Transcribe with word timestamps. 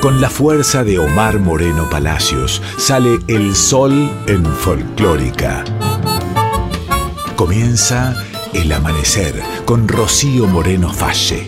Con 0.00 0.22
la 0.22 0.30
fuerza 0.30 0.82
de 0.82 0.98
Omar 0.98 1.38
Moreno 1.40 1.90
Palacios 1.90 2.62
sale 2.78 3.18
el 3.28 3.54
sol 3.54 4.10
en 4.26 4.46
folclórica. 4.46 5.62
Comienza 7.36 8.14
el 8.54 8.72
amanecer 8.72 9.34
con 9.66 9.86
Rocío 9.86 10.46
Moreno 10.46 10.90
Falle. 10.90 11.46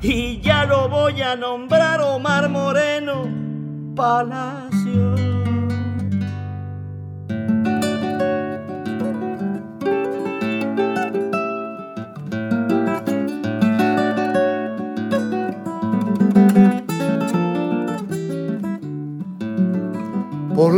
Y 0.00 0.40
ya 0.40 0.64
lo 0.64 0.88
voy 0.88 1.20
a 1.20 1.36
nombrar 1.36 2.00
Omar 2.00 2.48
Moreno 2.48 3.28
Palacios. 3.94 4.67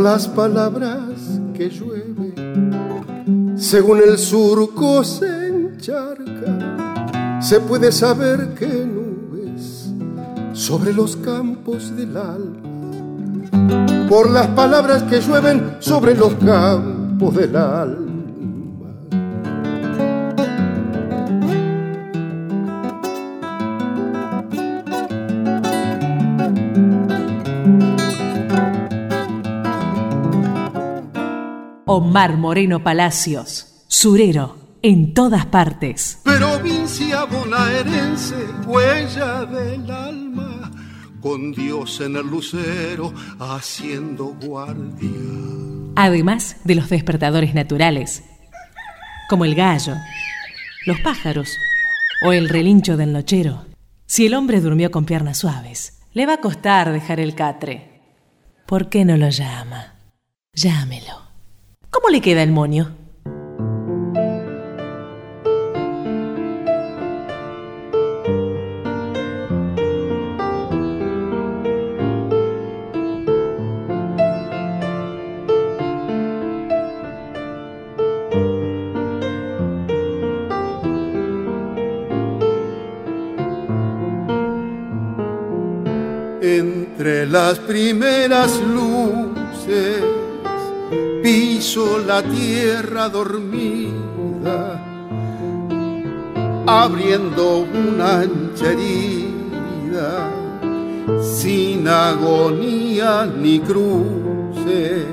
Las 0.03 0.27
palabras 0.27 1.39
que 1.53 1.69
llueve, 1.69 2.33
según 3.55 3.99
el 3.99 4.17
surco 4.17 5.03
se 5.03 5.47
encharca, 5.47 7.39
se 7.39 7.59
puede 7.59 7.91
saber 7.91 8.55
que 8.55 8.67
nubes 8.67 9.91
sobre 10.53 10.93
los 10.93 11.15
campos 11.17 11.95
del 11.95 12.17
alma, 12.17 14.07
por 14.09 14.31
las 14.31 14.47
palabras 14.47 15.03
que 15.03 15.21
llueven 15.21 15.77
sobre 15.79 16.15
los 16.15 16.33
campos 16.35 17.35
del 17.35 17.55
alma 17.55 18.10
Omar 31.93 32.37
Moreno 32.37 32.81
Palacios, 32.81 33.83
surero, 33.89 34.77
en 34.81 35.13
todas 35.13 35.45
partes. 35.47 36.21
Provincia 36.23 37.25
bonaerense, 37.25 38.45
huella 38.65 39.43
del 39.43 39.91
alma, 39.91 40.71
con 41.19 41.51
Dios 41.51 41.99
en 41.99 42.15
el 42.15 42.27
lucero, 42.27 43.13
haciendo 43.41 44.37
guardia. 44.41 45.09
Además 45.97 46.55
de 46.63 46.75
los 46.75 46.87
despertadores 46.87 47.53
naturales, 47.53 48.23
como 49.29 49.43
el 49.43 49.53
gallo, 49.53 49.95
los 50.85 50.97
pájaros 51.01 51.49
o 52.25 52.31
el 52.31 52.47
relincho 52.47 52.95
del 52.95 53.11
nochero. 53.11 53.65
Si 54.05 54.25
el 54.25 54.35
hombre 54.35 54.61
durmió 54.61 54.91
con 54.91 55.03
piernas 55.03 55.39
suaves, 55.39 55.99
le 56.13 56.25
va 56.25 56.35
a 56.35 56.41
costar 56.41 56.93
dejar 56.93 57.19
el 57.19 57.35
catre. 57.35 57.99
¿Por 58.65 58.87
qué 58.87 59.03
no 59.03 59.17
lo 59.17 59.27
llama? 59.27 59.95
Llámelo. 60.53 61.30
¿Cómo 61.91 62.07
le 62.07 62.21
queda 62.21 62.41
el 62.41 62.53
moño? 62.53 63.00
Tierra 92.23 93.09
dormida, 93.09 94.79
abriendo 96.65 97.59
una 97.59 98.21
ancha 98.21 98.71
herida, 98.71 100.29
sin 101.21 101.87
agonía 101.87 103.25
ni 103.25 103.59
cruces, 103.59 105.05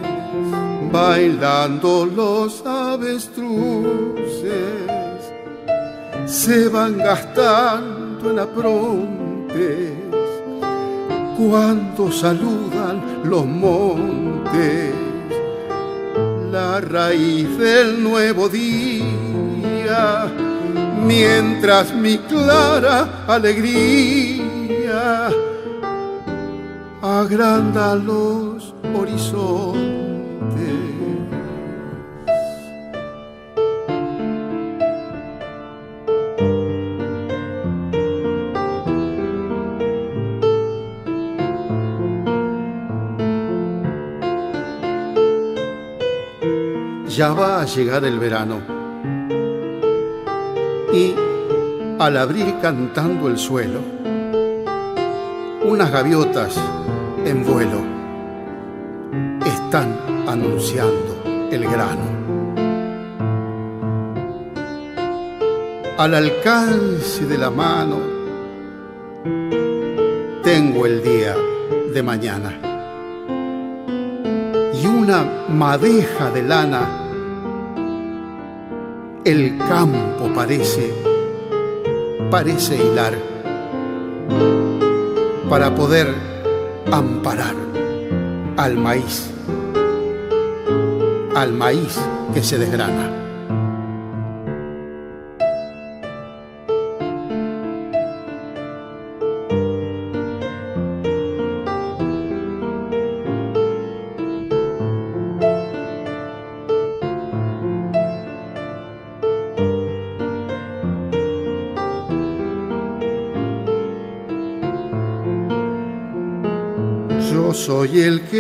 bailando 0.93 2.07
los 2.07 2.65
avestruces, 2.67 4.13
se 6.27 6.69
van 6.69 6.99
gastando 6.99 8.31
en 8.31 8.39
aprontes 8.39 9.93
cuando 11.39 12.11
saludan 12.11 13.23
los 13.25 13.47
montes 13.47 14.98
raíz 16.89 17.59
del 17.59 18.03
nuevo 18.03 18.49
día, 18.49 20.33
mientras 21.05 21.95
mi 21.95 22.17
clara 22.19 23.25
alegría 23.27 25.29
agranda 27.03 27.95
los 27.95 28.48
ya 47.19 47.33
va 47.33 47.63
a 47.63 47.65
llegar 47.65 48.05
el 48.05 48.17
verano. 48.17 48.61
Y 50.93 51.17
al 51.99 52.17
abrir 52.17 52.55
cantando 52.63 53.27
el 53.27 53.37
suelo, 53.37 53.81
unas 55.65 55.91
gaviotas 55.91 56.57
en 57.25 57.45
vuelo 57.45 57.81
están 59.45 59.99
anunciando 60.29 61.49
el 61.51 61.65
grano. 61.65 62.07
Al 65.99 66.15
alcance 66.15 67.27
de 67.27 67.37
la 67.37 67.51
mano 67.51 67.97
tengo 70.45 70.87
el 70.87 71.03
día 71.03 71.35
de 71.93 72.01
mañana 72.01 72.53
y 74.73 74.87
una 74.87 75.25
madeja 75.49 76.31
de 76.31 76.43
lana 76.45 76.98
el 79.29 79.59
campo 79.59 80.33
parece, 80.35 80.91
parece 82.31 82.77
hilar 82.77 83.13
para 85.51 85.75
poder 85.75 86.15
amparar 86.91 87.55
al 88.57 88.79
maíz, 88.79 89.31
al 91.35 91.53
maíz 91.53 92.01
que 92.33 92.43
se 92.43 92.57
desgrana. 92.57 93.18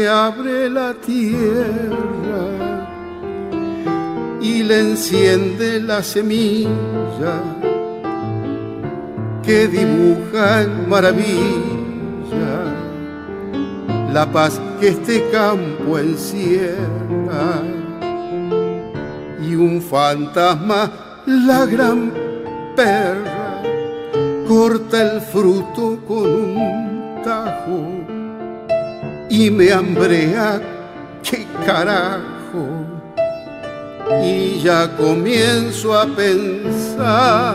Abre 0.09 0.71
la 0.71 0.95
tierra 0.95 1.99
y 4.41 4.63
le 4.63 4.81
enciende 4.81 5.81
la 5.81 6.03
semilla 6.03 7.43
que 9.43 9.69
dibuja 9.69 10.63
en 10.63 10.89
maravilla. 10.89 11.29
La 14.13 14.31
paz 14.31 14.61
que 14.81 14.89
este 14.89 15.29
campo 15.31 15.99
encierra 15.99 17.63
y 19.43 19.55
un 19.55 19.83
fantasma, 19.83 20.91
la 21.27 21.67
gran 21.67 22.13
perra, 22.75 23.63
corta 24.47 25.13
el 25.13 25.21
fruto 25.21 25.99
con 26.07 26.27
un 26.27 27.23
tajo 27.23 28.08
y 29.39 29.51
me 29.53 29.73
hambrea, 29.73 30.61
qué 31.23 31.47
carajo. 31.65 32.67
y 34.25 34.61
ya 34.61 34.97
comienzo 34.97 35.97
a 35.97 36.07
pensar 36.07 37.55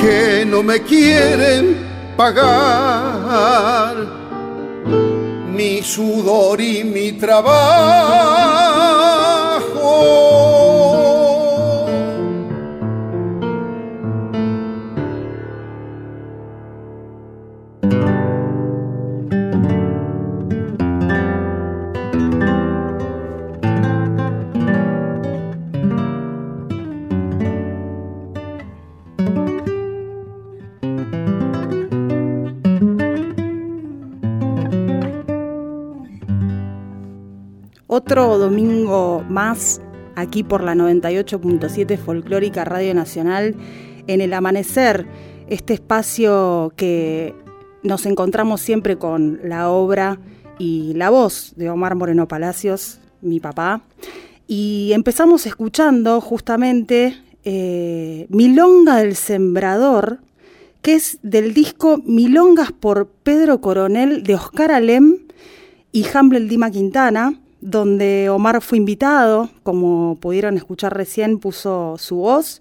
que 0.00 0.46
no 0.46 0.62
me 0.62 0.80
quieren 0.82 1.76
pagar 2.16 3.96
mi 5.52 5.82
sudor 5.82 6.58
y 6.60 6.84
mi 6.84 7.12
trabajo. 7.12 8.67
Otro 38.08 38.38
domingo 38.38 39.22
más 39.28 39.82
aquí 40.16 40.42
por 40.42 40.62
la 40.62 40.74
98.7 40.74 41.98
Folclórica 41.98 42.64
Radio 42.64 42.94
Nacional 42.94 43.54
en 44.06 44.22
el 44.22 44.32
amanecer, 44.32 45.06
este 45.48 45.74
espacio 45.74 46.72
que 46.74 47.34
nos 47.82 48.06
encontramos 48.06 48.62
siempre 48.62 48.96
con 48.96 49.40
la 49.44 49.68
obra 49.68 50.18
y 50.58 50.94
la 50.94 51.10
voz 51.10 51.52
de 51.56 51.68
Omar 51.68 51.96
Moreno 51.96 52.26
Palacios, 52.26 52.98
mi 53.20 53.40
papá. 53.40 53.82
Y 54.46 54.92
empezamos 54.94 55.44
escuchando 55.44 56.22
justamente 56.22 57.14
eh, 57.44 58.26
Milonga 58.30 58.96
del 58.96 59.16
Sembrador, 59.16 60.20
que 60.80 60.94
es 60.94 61.18
del 61.22 61.52
disco 61.52 62.00
Milongas 62.06 62.72
por 62.72 63.08
Pedro 63.22 63.60
Coronel 63.60 64.22
de 64.22 64.34
Oscar 64.34 64.72
Alem 64.72 65.18
y 65.92 66.06
Hamble 66.14 66.40
Dima 66.40 66.70
Quintana 66.70 67.38
donde 67.60 68.28
Omar 68.30 68.60
fue 68.62 68.78
invitado, 68.78 69.50
como 69.62 70.16
pudieron 70.20 70.56
escuchar 70.56 70.96
recién, 70.96 71.38
puso 71.38 71.96
su 71.98 72.16
voz. 72.16 72.60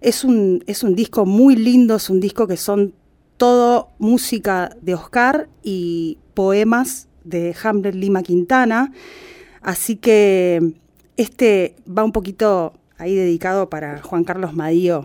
Es 0.00 0.24
un, 0.24 0.64
es 0.66 0.82
un 0.82 0.94
disco 0.94 1.26
muy 1.26 1.56
lindo, 1.56 1.96
es 1.96 2.08
un 2.08 2.20
disco 2.20 2.46
que 2.46 2.56
son 2.56 2.94
todo 3.36 3.88
música 3.98 4.76
de 4.80 4.94
Oscar 4.94 5.48
y 5.62 6.18
poemas 6.34 7.08
de 7.24 7.54
Hamlet 7.62 7.94
Lima 7.94 8.22
Quintana. 8.22 8.92
Así 9.60 9.96
que 9.96 10.74
este 11.16 11.76
va 11.86 12.04
un 12.04 12.12
poquito 12.12 12.72
ahí 12.96 13.14
dedicado 13.14 13.68
para 13.68 14.02
Juan 14.02 14.24
Carlos 14.24 14.54
Madío, 14.54 15.04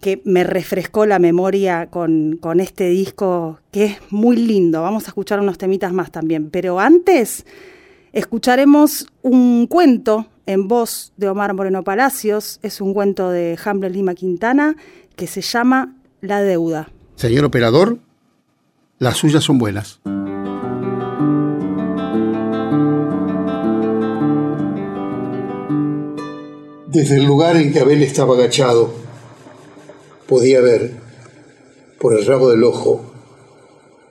que 0.00 0.22
me 0.24 0.44
refrescó 0.44 1.04
la 1.04 1.18
memoria 1.18 1.88
con, 1.88 2.38
con 2.40 2.60
este 2.60 2.88
disco 2.90 3.58
que 3.70 3.84
es 3.84 3.98
muy 4.10 4.36
lindo. 4.36 4.82
Vamos 4.82 5.04
a 5.04 5.08
escuchar 5.08 5.40
unos 5.40 5.58
temitas 5.58 5.92
más 5.92 6.10
también. 6.10 6.50
Pero 6.50 6.78
antes 6.78 7.44
Escucharemos 8.16 9.08
un 9.20 9.66
cuento 9.66 10.24
en 10.46 10.68
voz 10.68 11.12
de 11.18 11.28
Omar 11.28 11.52
Moreno 11.52 11.84
Palacios, 11.84 12.60
es 12.62 12.80
un 12.80 12.94
cuento 12.94 13.28
de 13.28 13.58
Hamlet 13.62 13.92
Lima 13.92 14.14
Quintana 14.14 14.74
que 15.16 15.26
se 15.26 15.42
llama 15.42 15.98
La 16.22 16.40
deuda. 16.40 16.90
Señor 17.16 17.44
operador, 17.44 17.98
las 18.98 19.18
suyas 19.18 19.44
son 19.44 19.58
buenas. 19.58 20.00
Desde 26.86 27.18
el 27.18 27.26
lugar 27.26 27.58
en 27.58 27.70
que 27.70 27.80
Abel 27.80 28.02
estaba 28.02 28.34
agachado, 28.34 28.94
podía 30.26 30.62
ver 30.62 30.92
por 32.00 32.18
el 32.18 32.24
rabo 32.24 32.48
del 32.48 32.64
ojo 32.64 33.12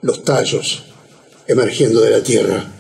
los 0.04 0.24
tallos 0.24 0.94
emergiendo 1.48 2.01
de 2.01 2.12
la 2.12 2.22
tierra. 2.22 2.75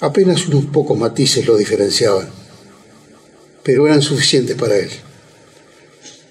Apenas 0.00 0.46
unos 0.48 0.64
pocos 0.66 0.98
matices 0.98 1.46
lo 1.46 1.58
diferenciaban, 1.58 2.26
pero 3.62 3.86
eran 3.86 4.00
suficientes 4.00 4.56
para 4.56 4.76
él. 4.76 4.90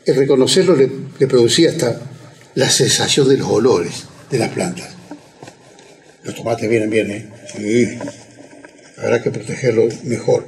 El 0.06 0.16
reconocerlo 0.16 0.76
le, 0.76 0.88
producía 1.28 1.70
hasta 1.70 2.02
la 2.56 2.68
sensación 2.70 3.30
de 3.30 3.38
los 3.38 3.48
olores 3.48 4.06
de 4.32 4.40
las 4.40 4.50
plantas. 4.50 4.90
Los 6.24 6.34
tomates 6.34 6.68
vienen 6.68 6.90
bien, 6.90 7.12
¿eh? 7.12 7.30
Sí. 7.56 8.00
Habrá 8.98 9.22
que 9.22 9.30
protegerlos 9.30 10.04
mejor. 10.04 10.48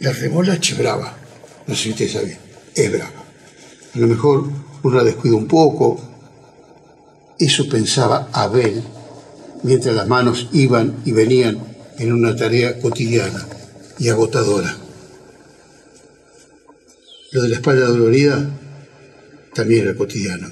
La 0.00 0.12
remolacha 0.12 0.74
brava, 0.74 1.16
no 1.66 1.76
sé 1.76 1.84
si 1.84 1.90
ustedes 1.90 2.12
saben, 2.12 2.38
es 2.74 2.92
brava. 2.92 3.24
A 3.94 3.98
lo 3.98 4.08
mejor 4.08 4.50
uno 4.82 4.96
la 4.96 5.04
descuida 5.04 5.36
un 5.36 5.46
poco. 5.46 6.00
Eso 7.38 7.68
pensaba 7.68 8.28
Abel 8.32 8.82
mientras 9.62 9.94
las 9.94 10.08
manos 10.08 10.48
iban 10.52 10.96
y 11.04 11.12
venían 11.12 11.77
en 11.98 12.12
una 12.12 12.36
tarea 12.36 12.78
cotidiana 12.78 13.46
y 13.98 14.08
agotadora. 14.08 14.76
Lo 17.32 17.42
de 17.42 17.48
la 17.48 17.56
espalda 17.56 17.86
dolorida 17.86 18.48
también 19.54 19.82
era 19.84 19.96
cotidiano, 19.96 20.48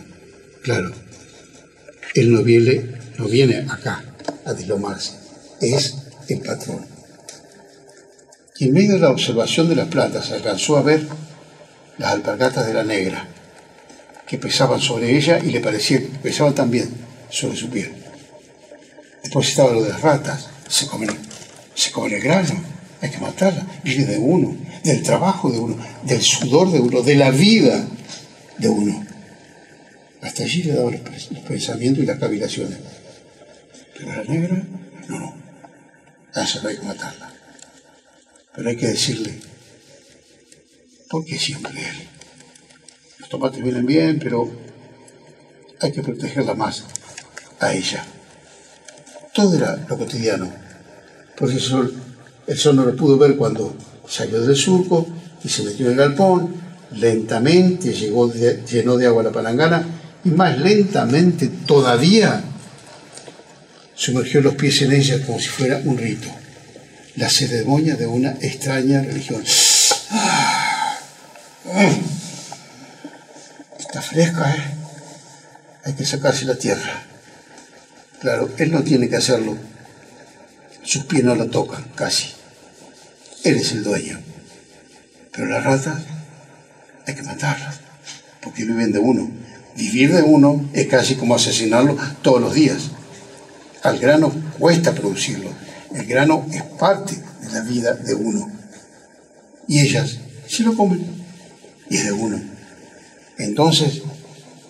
claro. 0.63 0.93
Él 2.15 2.33
no 2.33 2.43
viene, 2.43 2.99
no 3.19 3.27
viene 3.27 3.67
acá 3.71 4.05
a 4.45 4.53
deslomarse, 4.53 5.13
es 5.61 5.95
el 6.29 6.41
patrón. 6.41 6.85
Y 8.59 8.67
en 8.67 8.73
medio 8.73 8.95
de 8.95 9.01
la 9.01 9.11
observación 9.11 9.69
de 9.69 9.77
las 9.77 9.89
plantas 9.89 10.31
alcanzó 10.33 10.79
a 10.79 10.83
ver 10.83 11.07
las 11.99 12.13
alpargatas 12.13 12.67
de 12.67 12.75
la 12.75 12.85
negra, 12.85 13.29
que 14.27 14.39
pesaban 14.39 14.81
sobre 14.81 15.17
ella 15.17 15.39
y 15.39 15.51
le 15.51 15.61
parecía 15.61 16.01
que 16.01 16.09
pesaban 16.23 16.55
también 16.55 16.91
sobre 17.31 17.57
su 17.57 17.71
piel. 17.71 17.93
Después 19.23 19.49
estaba 19.49 19.73
lo 19.73 19.83
de 19.83 19.91
las 19.91 20.01
ratas, 20.01 20.49
se 20.69 20.87
comen 20.87 21.26
se 21.77 21.93
cobre 21.93 22.19
grano, 22.19 22.55
hay 23.03 23.11
que 23.11 23.19
matarla. 23.19 23.65
Vive 23.85 24.05
de 24.07 24.19
uno, 24.19 24.57
del 24.83 25.03
trabajo 25.03 25.51
de 25.51 25.59
uno, 25.59 25.77
del 26.03 26.23
sudor 26.23 26.73
de 26.73 26.81
uno, 26.81 27.03
de 27.03 27.15
la 27.15 27.31
vida 27.31 27.87
de 28.59 28.69
uno. 28.69 29.07
Hasta 30.23 30.43
allí 30.43 30.63
le 30.63 30.73
daba 30.73 30.91
los, 30.91 31.01
pensamientos 31.47 32.03
y 32.03 32.07
las 32.07 32.19
cavilaciones. 32.19 32.79
Pero 33.97 34.17
la 34.17 34.25
negra, 34.25 34.67
no, 35.09 35.21
no. 35.21 35.37
A 36.35 36.43
esa 36.43 36.63
no 36.63 36.69
hay 36.71 36.77
que 36.79 36.87
matarla. 36.87 37.33
Pero 38.55 38.69
hay 38.71 38.77
que 38.77 38.87
decirle, 38.87 39.39
¿por 41.11 41.25
qué 41.27 41.39
siempre 41.39 41.73
él? 41.73 42.09
Los 43.19 43.29
tomates 43.29 43.63
vienen 43.63 43.85
bien, 43.85 44.19
pero 44.19 44.51
hay 45.81 45.93
que 45.93 46.03
protegerla 46.03 46.55
más 46.55 46.85
a 47.61 47.75
ella. 47.75 48.03
Todo 49.35 49.57
era 49.57 49.77
lo 49.77 49.99
cotidiano 49.99 50.66
sol, 51.61 51.95
el 52.47 52.59
sol 52.59 52.77
no 52.77 52.85
lo 52.85 52.97
pudo 52.97 53.19
ver 53.19 53.37
cuando 53.37 53.77
salió 54.09 54.41
del 54.41 54.57
surco 54.57 55.07
y 55.43 55.49
se 55.49 55.63
metió 55.63 55.87
en 55.87 55.93
el 55.93 55.99
galpón, 55.99 56.55
lentamente 56.93 57.93
llegó 57.93 58.33
llenó 58.33 58.97
de 58.97 59.07
agua 59.07 59.23
la 59.23 59.33
palangana 59.33 59.85
y 60.25 60.31
más 60.31 60.59
lentamente 60.59 61.49
todavía 61.67 62.43
sumergió 63.95 64.41
los 64.41 64.55
pies 64.55 64.83
en 64.83 64.93
ella 64.93 65.25
como 65.25 65.39
si 65.39 65.49
fuera 65.49 65.81
un 65.85 65.99
rito, 65.99 66.29
la 67.17 67.29
ceremonia 67.29 67.97
de 67.97 68.07
una 68.07 68.33
extraña 68.41 69.03
religión. 69.03 69.43
Ah, 70.11 70.99
está 73.79 74.03
fresca, 74.03 74.55
¿eh? 74.55 74.75
Hay 75.85 75.93
que 75.95 76.05
sacarse 76.05 76.45
la 76.45 76.57
tierra. 76.57 77.03
Claro, 78.21 78.51
él 78.59 78.73
no 78.73 78.83
tiene 78.83 79.09
que 79.09 79.17
hacerlo 79.17 79.57
sus 80.87 81.05
pies 81.05 81.25
no 81.25 81.35
la 81.35 81.47
tocan, 81.47 81.85
casi. 81.97 82.29
Él 83.43 83.57
es 83.57 83.73
el 83.73 83.83
dueño. 83.83 84.21
Pero 85.33 85.49
las 85.49 85.65
ratas 85.65 85.99
hay 87.05 87.15
que 87.15 87.25
matarlas, 87.25 87.81
porque 88.41 88.65
viven 88.65 88.93
de 88.93 89.01
uno. 89.01 89.29
Vivir 89.77 90.15
de 90.15 90.23
uno 90.23 90.65
es 90.73 90.87
casi 90.87 91.17
como 91.17 91.35
asesinarlo 91.35 91.97
todos 92.23 92.41
los 92.41 92.55
días. 92.55 92.91
Al 93.83 93.99
grano 93.99 94.33
cuesta 94.61 94.93
producirlo. 94.93 95.51
El 95.93 96.07
grano 96.07 96.47
es 96.53 96.63
parte 96.63 97.17
de 97.17 97.51
la 97.51 97.63
vida 97.63 97.93
de 97.93 98.15
uno. 98.15 98.49
Y 99.67 99.81
ellas 99.81 100.19
sí 100.47 100.63
lo 100.63 100.77
comen. 100.77 101.05
Y 101.91 101.97
es 101.97 102.05
de 102.05 102.13
uno. 102.13 102.41
Entonces, 103.39 104.03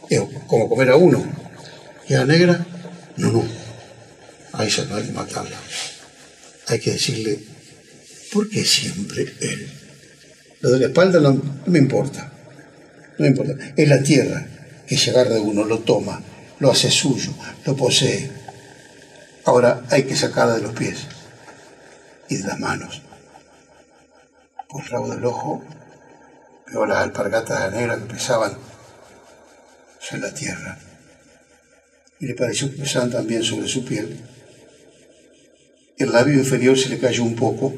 es 0.09 0.21
como 0.47 0.69
comer 0.69 0.91
a 0.91 0.97
uno. 0.97 1.23
Y 2.09 2.15
a 2.15 2.21
la 2.21 2.25
negra, 2.25 2.67
no, 3.19 3.33
no. 3.33 3.45
A 4.55 4.65
ella 4.65 4.85
no 4.89 4.97
hay 4.97 5.05
que 5.05 5.13
matarla 5.13 5.57
hay 6.67 6.81
que 6.81 6.93
decirle, 6.93 7.39
¿por 8.33 8.49
qué 8.49 8.65
siempre 8.65 9.33
él? 9.41 9.73
Lo 10.61 10.71
de 10.71 10.81
la 10.81 10.87
espalda 10.87 11.21
no, 11.21 11.41
me 11.67 11.79
importa, 11.79 12.33
no 13.19 13.23
me 13.23 13.29
importa. 13.29 13.55
Es 13.77 13.89
la 13.89 14.03
tierra 14.03 14.47
que 14.87 14.97
se 14.97 15.11
agarra 15.11 15.35
de 15.35 15.41
uno, 15.41 15.65
lo 15.65 15.81
toma, 15.81 16.21
lo 16.59 16.71
hace 16.71 16.91
suyo, 16.91 17.33
lo 17.65 17.77
posee. 17.77 18.31
Ahora 19.45 19.85
hay 19.91 20.05
que 20.05 20.17
sacarla 20.17 20.57
de 20.57 20.63
los 20.63 20.73
pies 20.73 21.07
y 22.29 22.37
de 22.37 22.49
las 22.49 22.59
manos. 22.59 23.03
por 24.69 24.83
el 24.83 24.89
rabo 24.89 25.11
del 25.11 25.25
ojo, 25.25 25.65
veo 26.67 26.87
las 26.87 26.99
alpargatas 26.99 27.73
negras 27.73 27.99
que 28.01 28.15
pesaban 28.15 28.59
sobre 30.01 30.23
la 30.23 30.35
tierra. 30.35 30.79
Y 32.19 32.27
le 32.27 32.35
pareció 32.35 32.71
que 32.71 32.79
pesaban 32.79 33.11
también 33.11 33.43
sobre 33.45 33.69
su 33.69 33.85
piel. 33.85 34.19
El 35.99 36.13
labio 36.13 36.35
inferior 36.35 36.79
se 36.79 36.91
le 36.91 36.99
cayó 36.99 37.23
un 37.25 37.35
poco 37.35 37.75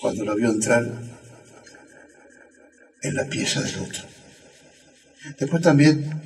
cuando 0.00 0.24
lo 0.24 0.34
vio 0.34 0.50
entrar 0.50 0.86
en 3.02 3.14
la 3.14 3.24
pieza 3.26 3.60
del 3.60 3.78
otro. 3.80 4.02
Después 5.38 5.62
también 5.62 6.22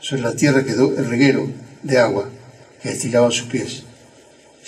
sobre 0.00 0.22
la 0.22 0.34
tierra 0.34 0.64
quedó 0.64 0.96
el 0.96 1.08
reguero 1.08 1.46
de 1.82 1.98
agua 1.98 2.30
que 2.82 2.90
destilaban 2.90 3.30
sus 3.30 3.48
pies. 3.48 3.82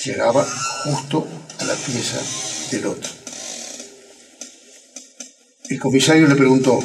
Llegaba 0.04 0.44
justo 0.84 1.26
a 1.58 1.64
la 1.64 1.74
pieza 1.74 2.20
del 2.70 2.86
otro. 2.86 3.10
El 5.70 5.78
comisario 5.78 6.26
le 6.26 6.34
preguntó, 6.34 6.80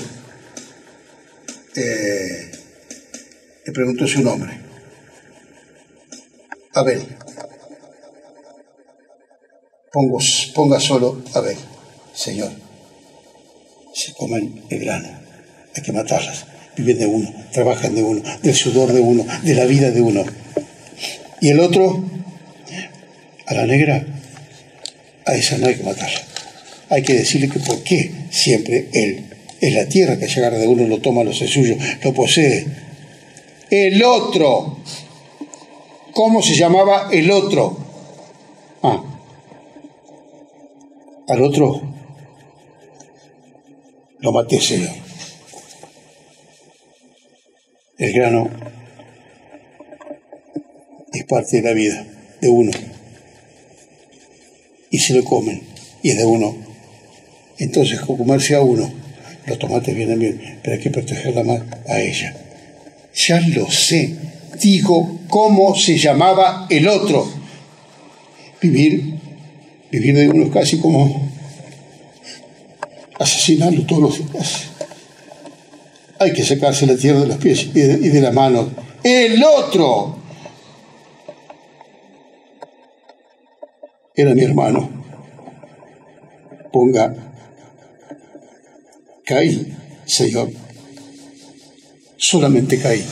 eh, 1.76 2.52
le 3.66 3.74
preguntó 3.74 4.08
su 4.08 4.22
nombre. 4.22 4.60
Abel. 6.74 7.15
Pongo, 9.96 10.20
ponga 10.54 10.78
solo 10.78 11.24
Abel, 11.34 11.56
señor. 12.14 12.52
Se 13.94 14.12
comen 14.12 14.62
el 14.70 14.80
grano. 14.82 15.08
Hay 15.74 15.84
que 15.84 15.94
matarlas. 15.94 16.48
Viven 16.76 17.00
de 17.00 17.06
uno, 17.06 17.34
trabajan 17.54 17.96
de 17.96 18.04
uno, 18.04 18.22
del 18.44 18.54
sudor 18.54 18.92
de 18.92 19.00
uno, 19.00 19.26
de 19.42 19.54
la 19.54 19.64
vida 19.64 19.92
de 19.92 20.02
uno. 20.02 20.26
Y 21.40 21.48
el 21.48 21.62
otro, 21.62 22.04
a 23.46 23.54
la 23.54 23.66
negra, 23.66 24.06
a 25.26 25.34
esa 25.34 25.58
no 25.60 25.68
hay 25.68 25.76
que 25.76 25.84
matarla. 25.84 26.22
Hay 26.90 27.02
que 27.02 27.14
decirle 27.14 27.48
que 27.48 27.60
por 27.60 27.82
qué 27.82 28.12
siempre 28.32 28.90
él 28.92 29.30
es 29.62 29.74
la 29.74 29.88
tierra 29.88 30.20
que 30.20 30.28
se 30.28 30.42
de 30.42 30.68
uno, 30.68 30.88
lo 30.88 31.00
toma, 31.00 31.24
lo 31.24 31.32
hace 31.32 31.48
suyo, 31.48 31.78
lo 32.04 32.14
posee. 32.14 32.68
El 33.70 34.04
otro. 34.04 34.78
¿Cómo 36.12 36.42
se 36.42 36.54
llamaba 36.54 37.08
el 37.14 37.32
otro? 37.32 37.78
Ah. 38.84 39.15
Al 41.28 41.42
otro 41.42 41.82
lo 44.20 44.32
maté, 44.32 44.60
Señor. 44.62 44.92
El 47.98 48.14
grano 48.14 48.50
es 51.14 51.24
parte 51.26 51.62
de 51.62 51.64
la 51.64 51.74
vida 51.74 52.06
de 52.42 52.50
uno. 52.50 52.72
Y 54.92 55.00
se 55.00 55.14
lo 55.14 55.24
comen, 55.24 55.62
y 56.04 56.12
es 56.12 56.18
de 56.18 56.26
uno. 56.26 56.56
Entonces, 57.58 58.00
comerse 58.02 58.56
a 58.56 58.62
uno, 58.62 58.92
los 59.48 59.60
tomates 59.60 59.96
vienen 59.96 60.20
bien, 60.20 60.60
pero 60.62 60.76
hay 60.76 60.82
que 60.82 60.90
protegerla 60.90 61.44
más 61.44 61.62
a 61.88 62.02
ella. 62.02 62.36
Ya 63.16 63.40
lo 63.40 63.70
sé, 63.72 64.16
digo 64.62 65.20
cómo 65.30 65.76
se 65.76 65.98
llamaba 65.98 66.68
el 66.70 66.88
otro. 66.88 67.28
Vivir, 68.62 69.20
vivir 70.00 70.16
de 70.16 70.30
uno 70.30 70.52
casi 70.52 70.80
como 70.80 71.30
asesinarlo 73.20 73.86
todos 73.86 74.02
los 74.02 74.32
días. 74.32 74.70
Hay 76.20 76.34
que 76.34 76.44
sacarse 76.44 76.86
la 76.86 76.96
tierra 76.96 77.22
de 77.22 77.28
los 77.28 77.38
pies 77.38 77.70
y 77.74 77.80
de 77.80 78.22
las 78.22 78.34
manos. 78.34 78.68
El 79.04 79.44
otro 79.44 80.18
era 84.16 84.34
mi 84.34 84.44
hermano. 84.44 84.90
Ponga, 86.72 87.14
caí, 89.26 89.74
Señor. 90.06 90.50
Solamente 92.18 92.80
caí. 92.80 93.06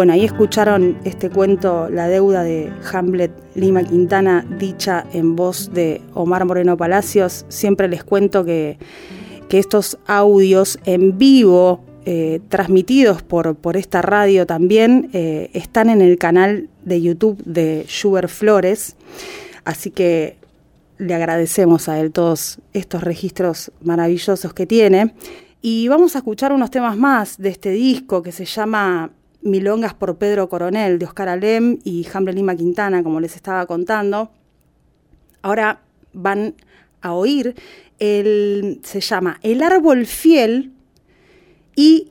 Bueno, 0.00 0.14
ahí 0.14 0.24
escucharon 0.24 0.96
este 1.04 1.28
cuento, 1.28 1.90
La 1.90 2.08
deuda 2.08 2.42
de 2.42 2.72
Hamlet 2.90 3.32
Lima 3.54 3.84
Quintana, 3.84 4.46
dicha 4.58 5.04
en 5.12 5.36
voz 5.36 5.74
de 5.74 6.00
Omar 6.14 6.46
Moreno 6.46 6.74
Palacios. 6.78 7.44
Siempre 7.50 7.86
les 7.86 8.02
cuento 8.02 8.42
que, 8.42 8.78
estos 9.50 9.98
audios 10.06 10.78
en 10.86 11.18
vivo, 11.18 11.84
eh, 12.06 12.40
transmitidos 12.48 13.20
por, 13.22 13.56
por, 13.56 13.76
esta 13.76 14.00
radio 14.00 14.46
también, 14.46 15.10
eh, 15.12 15.50
están 15.52 15.90
en 15.90 16.00
el 16.00 16.16
canal 16.16 16.70
de 16.82 17.02
YouTube 17.02 17.36
de 17.44 17.84
Schubert 17.86 18.30
Flores. 18.30 18.96
Así 19.66 19.90
que 19.90 20.38
le 20.96 21.12
agradecemos 21.12 21.90
a 21.90 22.00
él 22.00 22.10
todos 22.10 22.58
estos 22.72 23.04
registros 23.04 23.70
maravillosos 23.82 24.54
que 24.54 24.64
tiene. 24.64 25.14
Y 25.60 25.88
vamos 25.88 26.14
a 26.14 26.20
escuchar 26.20 26.54
unos 26.54 26.70
temas 26.70 26.96
más 26.96 27.36
de 27.36 27.50
este 27.50 27.70
disco 27.70 28.22
que 28.22 28.32
se 28.32 28.46
llama 28.46 29.10
Milongas 29.42 29.94
por 29.94 30.16
Pedro 30.16 30.48
Coronel, 30.48 30.98
de 30.98 31.06
Oscar 31.06 31.28
Alem 31.28 31.78
y 31.84 32.06
Hambre 32.12 32.34
Lima 32.34 32.56
Quintana, 32.56 33.02
como 33.02 33.20
les 33.20 33.36
estaba 33.36 33.66
contando. 33.66 34.30
Ahora 35.42 35.80
van 36.12 36.54
a 37.00 37.12
oír, 37.14 37.54
el, 37.98 38.80
se 38.82 39.00
llama 39.00 39.38
El 39.42 39.62
Árbol 39.62 40.06
Fiel 40.06 40.72
y 41.74 42.08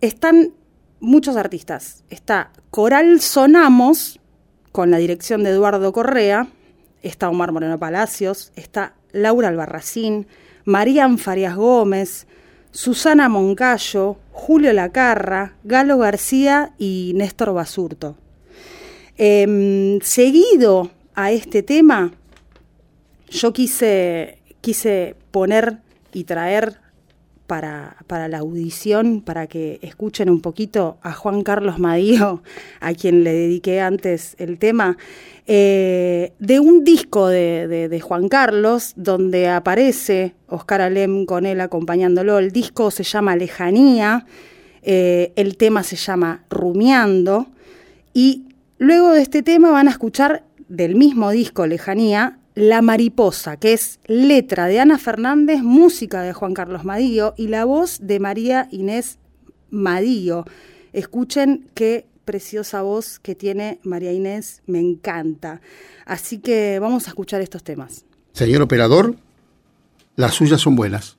están 0.00 0.52
muchos 1.00 1.36
artistas. 1.36 2.04
Está 2.10 2.52
Coral 2.70 3.20
Sonamos, 3.20 4.20
con 4.72 4.90
la 4.90 4.98
dirección 4.98 5.42
de 5.42 5.50
Eduardo 5.50 5.92
Correa, 5.92 6.48
está 7.02 7.28
Omar 7.28 7.50
Moreno 7.52 7.78
Palacios, 7.78 8.52
está 8.54 8.94
Laura 9.12 9.48
Albarracín, 9.48 10.28
Marían 10.64 11.18
Farias 11.18 11.56
Gómez, 11.56 12.26
Susana 12.72 13.28
Moncayo, 13.28 14.16
Julio 14.32 14.72
Lacarra, 14.72 15.54
Galo 15.64 15.98
García 15.98 16.72
y 16.78 17.12
Néstor 17.16 17.52
Basurto. 17.52 18.16
Em, 19.16 20.00
seguido 20.00 20.90
a 21.14 21.32
este 21.32 21.62
tema, 21.62 22.12
yo 23.28 23.52
quise, 23.52 24.38
quise 24.60 25.16
poner 25.30 25.78
y 26.12 26.24
traer 26.24 26.78
para, 27.46 27.96
para, 28.06 28.28
la 28.28 28.38
audición, 28.38 29.20
para 29.20 29.48
que 29.48 29.80
escuchen 29.82 30.30
un 30.30 30.40
poquito 30.40 30.98
a 31.02 31.12
Juan 31.12 31.42
Carlos 31.42 31.80
Madío, 31.80 32.42
a 32.80 32.94
quien 32.94 33.24
le 33.24 33.32
dediqué 33.32 33.80
antes 33.80 34.36
el 34.38 34.58
tema, 34.58 34.96
eh, 35.52 36.32
de 36.38 36.60
un 36.60 36.84
disco 36.84 37.26
de, 37.26 38.00
Juan 38.00 38.28
Carlos, 38.28 38.92
donde 38.94 39.48
aparece 39.48 40.36
Oscar 40.46 40.80
Alem 40.80 41.26
con 41.26 41.44
él 41.44 41.60
acompañándolo. 41.60 42.38
El 42.38 42.52
disco 42.52 42.92
se 42.92 43.02
llama 43.02 43.34
Lejanía, 43.34 44.26
eh, 44.82 45.32
el 45.34 45.56
tema 45.56 45.82
se 45.82 45.96
llama 45.96 46.44
Rumiando, 46.50 47.48
y 48.14 48.44
luego 48.78 49.10
de 49.10 49.22
este 49.22 49.42
tema 49.42 49.72
van 49.72 49.88
a 49.88 49.90
escuchar 49.90 50.44
del 50.68 50.94
mismo 50.94 51.30
disco 51.30 51.66
Lejanía 51.66 52.38
la 52.54 52.80
Mariposa, 52.80 53.56
que 53.56 53.72
es 53.72 53.98
letra 54.06 54.66
de 54.66 54.78
Ana 54.78 54.98
Fernández, 54.98 55.62
música 55.62 56.22
de 56.22 56.32
Juan 56.32 56.54
Carlos 56.54 56.84
Madío 56.84 57.34
y 57.36 57.48
la 57.48 57.64
voz 57.64 57.98
de 58.00 58.20
María 58.20 58.68
Inés 58.70 59.18
Madío. 59.68 60.44
Escuchen 60.92 61.66
qué 61.74 62.06
preciosa 62.24 62.82
voz 62.82 63.18
que 63.18 63.34
tiene 63.34 63.80
María 63.82 64.12
Inés, 64.12 64.62
me 64.66 64.80
encanta. 64.80 65.60
Así 66.04 66.38
que 66.38 66.78
vamos 66.78 67.06
a 67.06 67.10
escuchar 67.10 67.40
estos 67.40 67.62
temas. 67.64 68.04
Señor 68.32 68.62
operador, 68.62 69.16
las 70.16 70.34
suyas 70.34 70.60
son 70.60 70.76
buenas. 70.76 71.18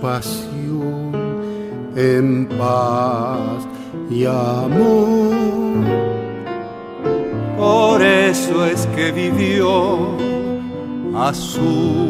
Pasión 0.00 1.12
en 1.96 2.46
paz 2.58 3.66
y 4.10 4.24
amor. 4.24 5.34
Por 7.58 8.02
eso 8.02 8.64
es 8.64 8.86
que 8.96 9.12
vivió 9.12 10.16
azul. 11.14 12.09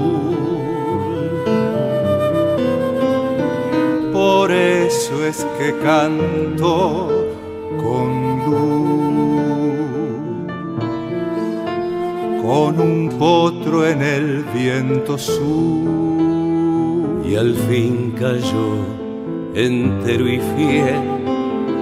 Entero 19.66 20.28
y 20.28 20.40
fiel 20.56 21.00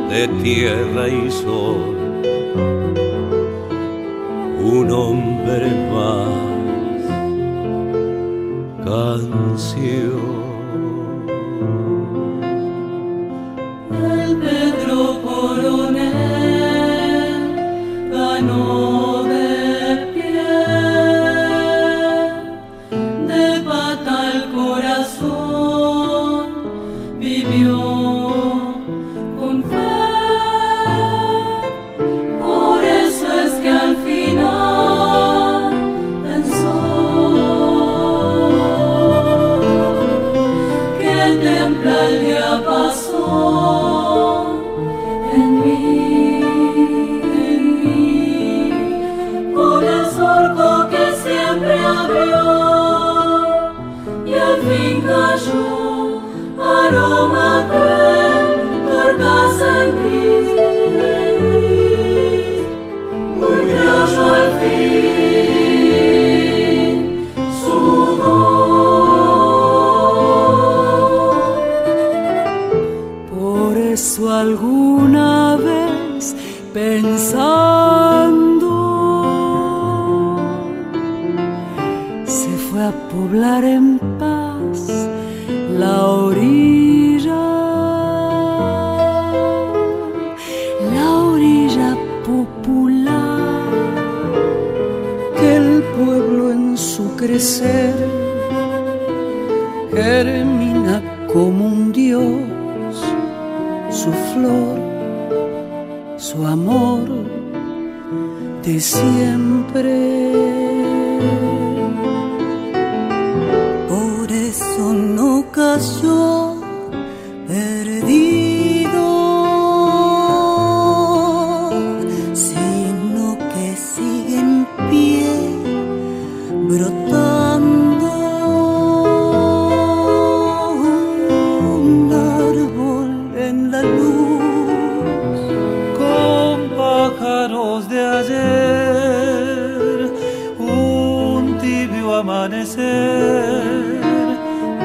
de 0.09 0.29
tierra 0.43 1.09
y 1.09 1.31
sol, 1.31 1.98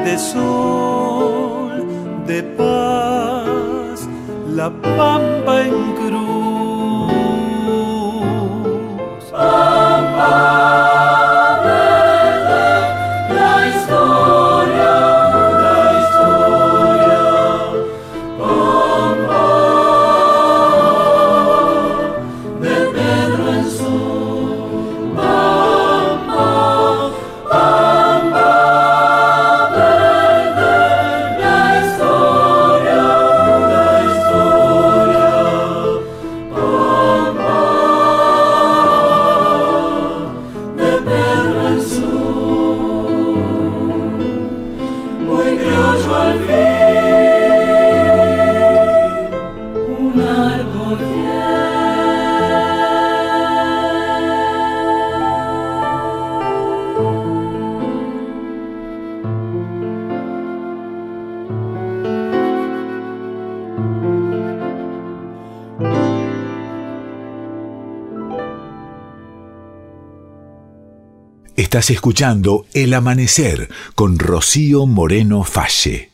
de 0.06 0.18
sol, 0.18 1.86
de 2.28 2.44
paz, 2.58 4.08
la 4.56 4.70
pampa 4.70 5.62
en 5.62 5.94
cruz. 5.96 6.53
Escuchando 71.90 72.66
El 72.74 72.94
Amanecer 72.94 73.70
con 73.96 74.18
Rocío 74.18 74.86
Moreno 74.86 75.44
Falle. 75.44 76.13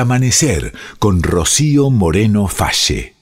Amanecer 0.00 0.72
con 0.98 1.22
Rocío 1.22 1.90
Moreno 1.90 2.48
Falle. 2.48 3.19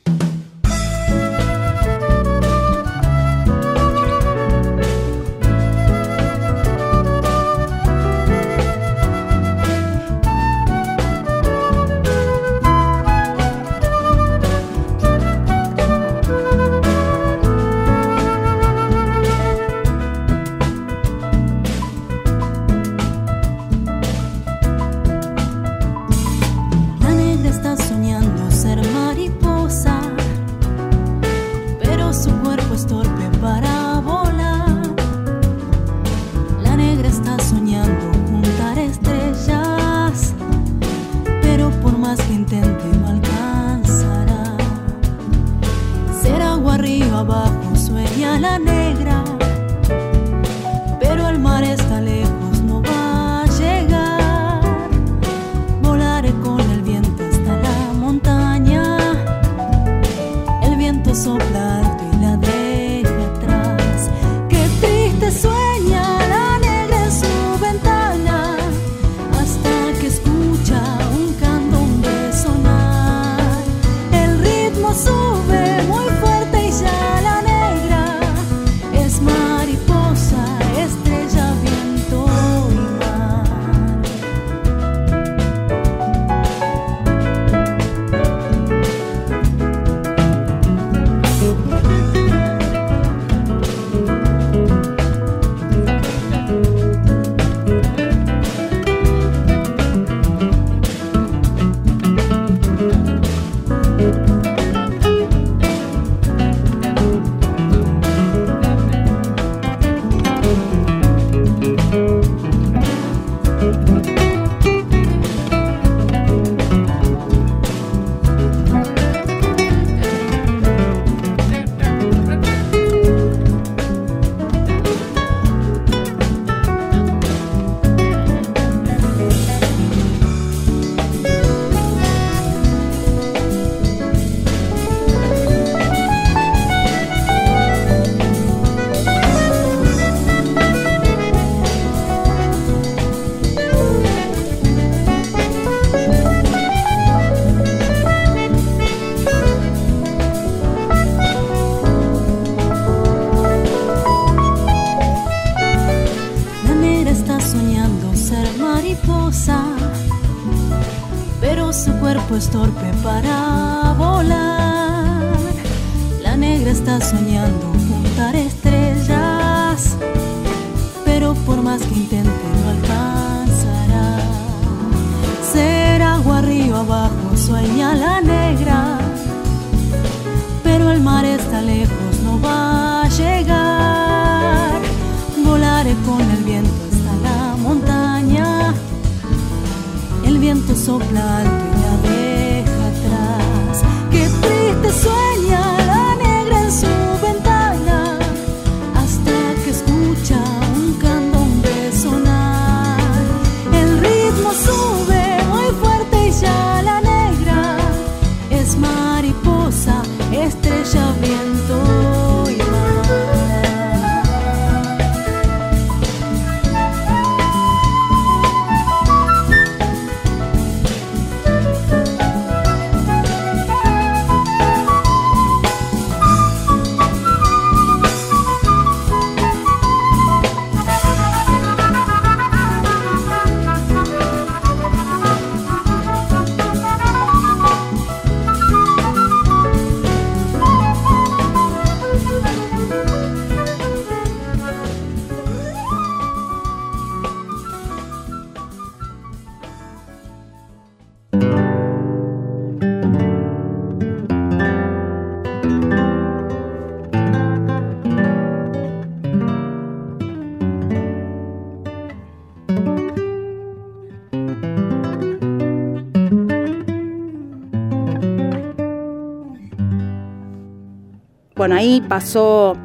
Bueno, 271.59 271.75
ahí 271.75 272.01
pasó 272.09 272.77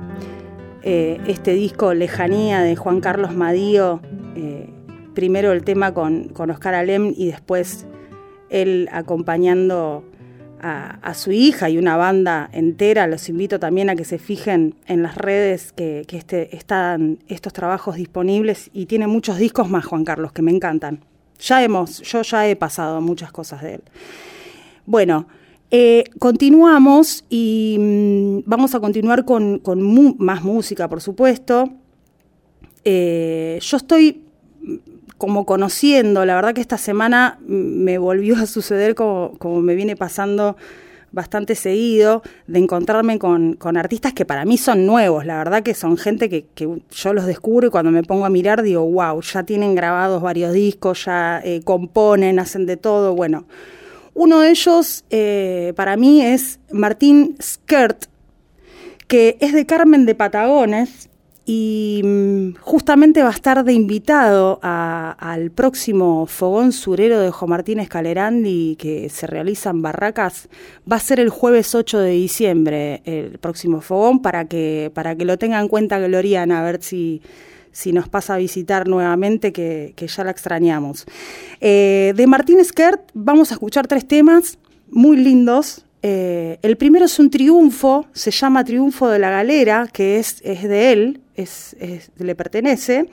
eh, 0.81 1.21
este 1.27 1.53
disco 1.53 1.93
Lejanía 1.93 2.61
de 2.61 2.75
Juan 2.75 3.01
Carlos 3.01 3.35
Madío, 3.35 4.01
eh, 4.35 4.67
primero 5.13 5.51
el 5.51 5.63
tema 5.63 5.93
con, 5.93 6.33
Oscar 6.35 6.73
Alem 6.73 7.13
y 7.15 7.27
después 7.27 7.85
él 8.49 8.89
acompañando 8.91 10.03
a, 10.59 11.13
su 11.13 11.31
hija 11.31 11.69
y 11.69 11.77
una 11.77 11.97
banda 11.97 12.49
entera. 12.51 13.05
Los 13.05 13.29
invito 13.29 13.59
también 13.59 13.91
a 13.91 13.95
que 13.95 14.05
se 14.05 14.17
fijen 14.17 14.73
en 14.87 15.03
las 15.03 15.19
redes 15.19 15.71
que, 15.71 16.07
este, 16.09 16.55
están 16.55 17.19
estos 17.27 17.53
trabajos 17.53 17.97
disponibles 17.97 18.71
y 18.73 18.87
tiene 18.87 19.05
muchos 19.05 19.37
discos 19.37 19.69
más, 19.69 19.85
Juan 19.85 20.03
Carlos, 20.03 20.31
que 20.31 20.41
me 20.41 20.49
encantan. 20.49 21.01
ya 21.39 21.63
hemos, 21.63 22.01
yo 22.01 22.23
ya 22.23 22.47
he 22.47 22.55
pasado 22.55 23.01
muchas 23.01 23.31
cosas 23.31 23.61
de 23.61 23.75
él. 23.75 23.83
Bueno, 24.87 25.27
eh, 25.75 26.03
continuamos 26.19 27.25
y 27.31 27.77
mm, 27.79 28.43
vamos 28.45 28.75
a 28.75 28.79
continuar 28.79 29.25
con, 29.25 29.59
más 30.19 30.43
música, 30.43 30.87
por 30.87 31.01
supuesto. 31.01 31.67
Eh, 32.85 33.57
yo 33.59 33.77
estoy 33.77 34.21
mm, 34.61 34.75
como 35.17 35.47
conociendo, 35.47 36.25
la 36.25 36.35
verdad 36.35 36.53
que 36.53 36.61
esta 36.61 36.77
semana 36.77 37.39
mm, 37.41 37.53
me 37.53 37.97
volvió 37.97 38.35
a 38.35 38.45
suceder 38.45 38.93
como, 38.93 39.61
me 39.63 39.73
viene 39.73 39.95
pasando 39.95 40.57
bastante 41.11 41.55
seguido, 41.55 42.21
de 42.45 42.59
encontrarme 42.59 43.17
con, 43.17 43.57
artistas 43.75 44.13
que 44.13 44.25
para 44.25 44.45
mí 44.45 44.59
son 44.59 44.85
nuevos, 44.85 45.25
la 45.25 45.39
verdad 45.39 45.63
que 45.63 45.73
son 45.73 45.97
gente 45.97 46.29
que, 46.29 46.45
yo 46.91 47.13
los 47.15 47.25
descubro 47.25 47.65
y 47.65 47.69
cuando 47.71 47.89
me 47.89 48.03
pongo 48.03 48.25
a 48.25 48.29
mirar 48.29 48.61
digo, 48.61 48.85
wow, 48.85 49.19
ya 49.21 49.41
tienen 49.41 49.73
grabados 49.73 50.21
varios 50.21 50.53
discos, 50.53 51.05
ya 51.05 51.41
eh, 51.43 51.61
componen, 51.63 52.37
hacen 52.37 52.67
de 52.67 52.77
todo, 52.77 53.15
bueno. 53.15 53.45
Uno 54.13 54.41
de 54.41 54.49
ellos, 54.49 55.05
eh, 55.09 55.73
para 55.75 55.97
mí, 55.97 56.21
es 56.21 56.59
Martín 56.71 57.35
Skirt, 57.41 58.05
que 59.07 59.37
es 59.39 59.53
de 59.53 59.65
Carmen 59.65 60.05
de 60.05 60.15
Patagones 60.15 61.09
y 61.45 62.01
mm, 62.03 62.55
justamente 62.61 63.21
va 63.21 63.29
a 63.29 63.33
estar 63.33 63.63
de 63.63 63.73
invitado 63.73 64.59
al 64.61 65.51
próximo 65.51 66.25
Fogón 66.25 66.71
Surero 66.71 67.19
de 67.19 67.31
Jo 67.31 67.47
Martínez 67.47 67.89
Calerandi 67.89 68.77
que 68.77 69.09
se 69.09 69.27
realiza 69.27 69.71
en 69.71 69.81
Barracas. 69.81 70.47
Va 70.89 70.97
a 70.97 71.01
ser 71.01 71.19
el 71.19 71.29
jueves 71.29 71.75
8 71.75 71.99
de 71.99 72.11
diciembre 72.11 73.01
el 73.05 73.39
próximo 73.39 73.81
Fogón 73.81 74.21
para 74.21 74.45
que, 74.45 74.91
para 74.93 75.15
que 75.15 75.25
lo 75.25 75.37
tenga 75.37 75.59
en 75.59 75.67
cuenta 75.67 75.99
Gloriana, 75.99 76.61
a 76.61 76.63
ver 76.63 76.81
si 76.81 77.21
si 77.73 77.91
nos 77.91 78.07
pasa 78.07 78.35
a 78.35 78.37
visitar 78.37 78.87
nuevamente, 78.87 79.51
que, 79.51 79.93
ya 79.97 80.23
la 80.23 80.31
extrañamos. 80.31 81.05
Eh, 81.59 82.13
de 82.15 82.27
Martín 82.27 82.63
Skert 82.63 83.01
vamos 83.13 83.51
a 83.51 83.55
escuchar 83.55 83.87
tres 83.87 84.07
temas 84.07 84.57
muy 84.89 85.17
lindos. 85.17 85.83
Eh, 86.01 86.59
el 86.61 86.77
primero 86.77 87.05
es 87.05 87.19
un 87.19 87.29
triunfo, 87.29 88.05
se 88.13 88.31
llama 88.31 88.63
Triunfo 88.63 89.09
de 89.09 89.19
la 89.19 89.29
Galera, 89.29 89.87
que 89.91 90.19
es, 90.19 90.41
es 90.43 90.63
de 90.63 90.91
él, 90.93 91.21
es, 91.35 91.75
le 92.17 92.35
pertenece. 92.35 93.09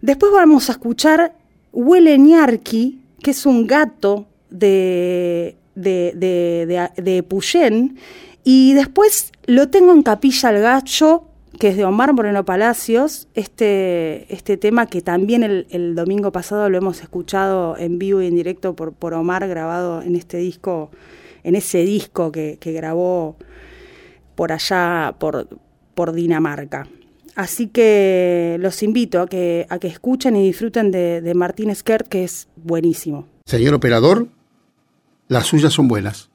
Después 0.00 0.32
vamos 0.32 0.68
a 0.68 0.72
escuchar 0.72 1.34
Huele 1.72 2.18
Ñarqui, 2.18 3.00
que 3.22 3.30
es 3.30 3.46
un 3.46 3.66
gato 3.66 4.26
de, 4.50 5.56
de, 5.74 6.12
de, 6.14 6.90
de, 7.02 7.22
Puyén. 7.22 7.96
Y 8.44 8.74
después 8.74 9.32
lo 9.46 9.68
tengo 9.68 9.92
en 9.92 10.02
Capilla 10.02 10.50
al 10.50 10.60
Gacho, 10.60 11.28
que 11.58 11.68
es 11.68 11.76
de 11.76 11.84
Omar 11.84 12.12
Moreno 12.14 12.44
Palacios, 12.44 13.28
este, 13.34 14.32
este 14.34 14.56
tema 14.56 14.86
que 14.86 15.02
también 15.02 15.42
el, 15.42 15.94
domingo 15.94 16.32
pasado 16.32 16.68
lo 16.70 16.78
hemos 16.78 17.00
escuchado 17.02 17.76
en 17.78 17.98
vivo 17.98 18.22
y 18.22 18.26
en 18.26 18.34
directo 18.34 18.74
por, 18.74 18.92
por 18.92 19.14
Omar, 19.14 19.46
grabado 19.48 20.02
en 20.02 20.16
este 20.16 20.38
disco, 20.38 20.90
en 21.44 21.54
ese 21.54 21.84
disco 21.84 22.32
que, 22.32 22.58
grabó 22.62 23.36
por 24.34 24.52
allá, 24.52 25.14
por, 25.18 25.48
por 25.94 26.12
Dinamarca. 26.12 26.88
Así 27.34 27.66
que 27.68 28.56
los 28.60 28.82
invito 28.82 29.20
a 29.20 29.26
que, 29.26 29.66
a 29.70 29.78
que 29.78 29.88
escuchen 29.88 30.36
y 30.36 30.44
disfruten 30.44 30.90
de, 30.90 31.20
de 31.20 31.34
Martín 31.34 31.74
Skert, 31.74 32.08
que 32.08 32.24
es 32.24 32.48
buenísimo. 32.56 33.26
Señor 33.46 33.74
operador, 33.74 34.26
las 35.28 35.46
suyas 35.46 35.72
son 35.72 35.88
buenas. 35.88 36.31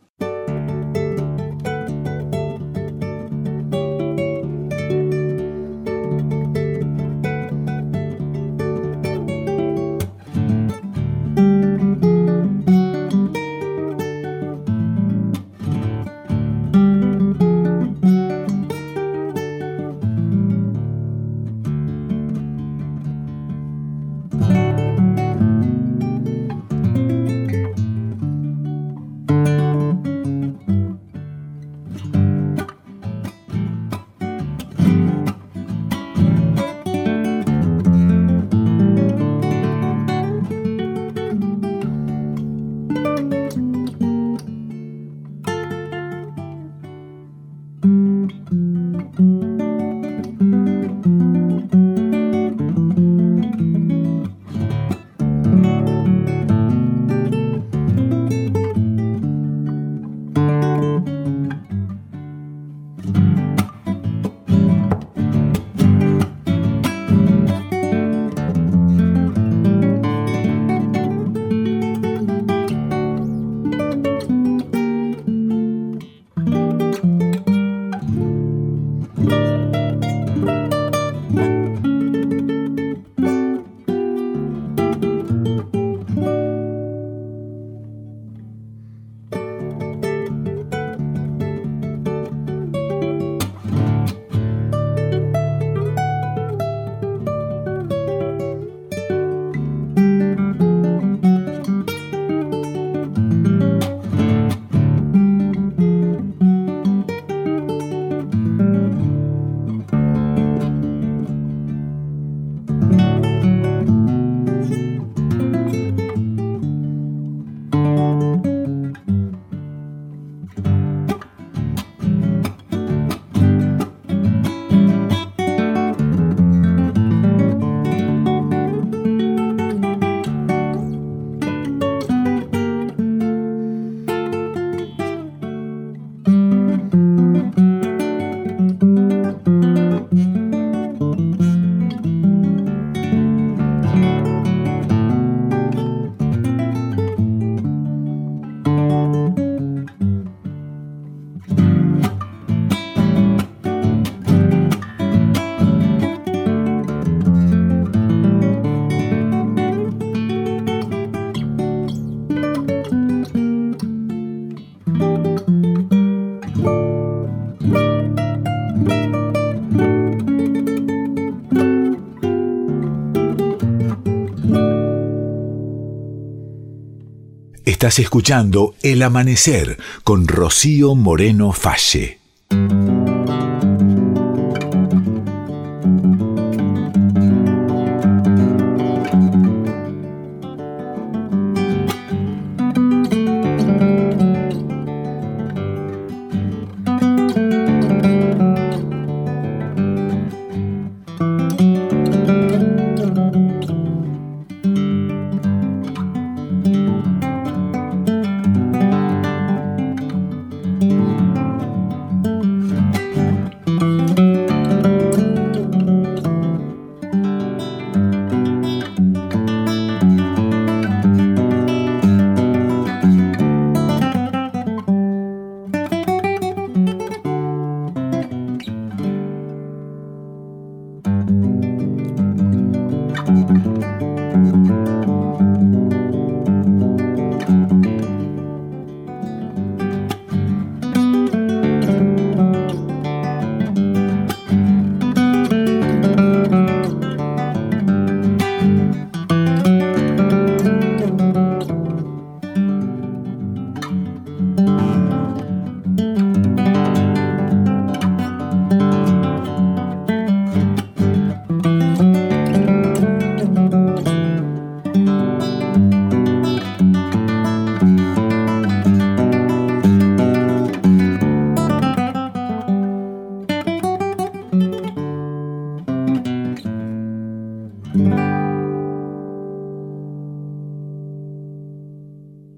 Estás 177.88 178.00
escuchando 178.00 178.76
El 178.82 179.02
Amanecer 179.02 179.78
con 180.04 180.28
Rocío 180.28 180.94
Moreno 180.94 181.54
Falle. 181.54 182.17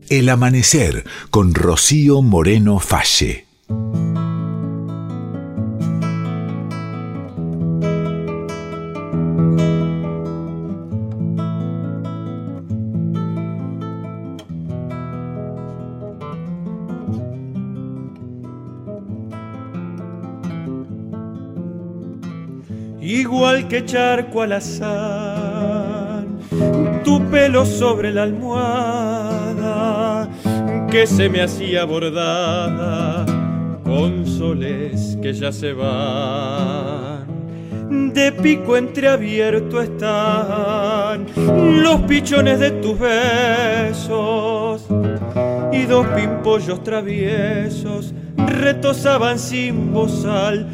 El 0.10 0.28
Amanecer 0.30 1.06
con 1.30 1.54
Rocío 1.54 2.24
Moreno 2.24 2.80
Falle. 2.80 3.46
Igual 23.00 23.68
que 23.68 23.86
charco 23.86 24.42
al 24.42 24.54
azar, 24.54 26.26
tu 27.04 27.24
pelo 27.30 27.64
sobre 27.64 28.12
la 28.12 28.24
almohada 28.24 29.19
que 30.92 31.06
se 31.06 31.30
me 31.30 31.42
hacía 31.42 31.86
bordada 31.86 33.26
con 33.84 34.26
soles 34.26 35.18
que 35.22 35.34
ya 35.34 35.52
se 35.52 35.74
van. 35.74 37.28
De 38.14 38.32
pico 38.32 38.76
entreabierto 38.76 39.82
están 39.82 41.28
los 41.36 42.02
pichones 42.02 42.60
de 42.60 42.72
tus 42.72 42.98
besos 42.98 44.88
y 45.72 45.84
dos 45.84 46.08
pimpollos 46.08 46.84
traviesos 46.84 48.14
retosaban 48.36 49.38
sin 49.38 49.94
bozal, 49.94 50.68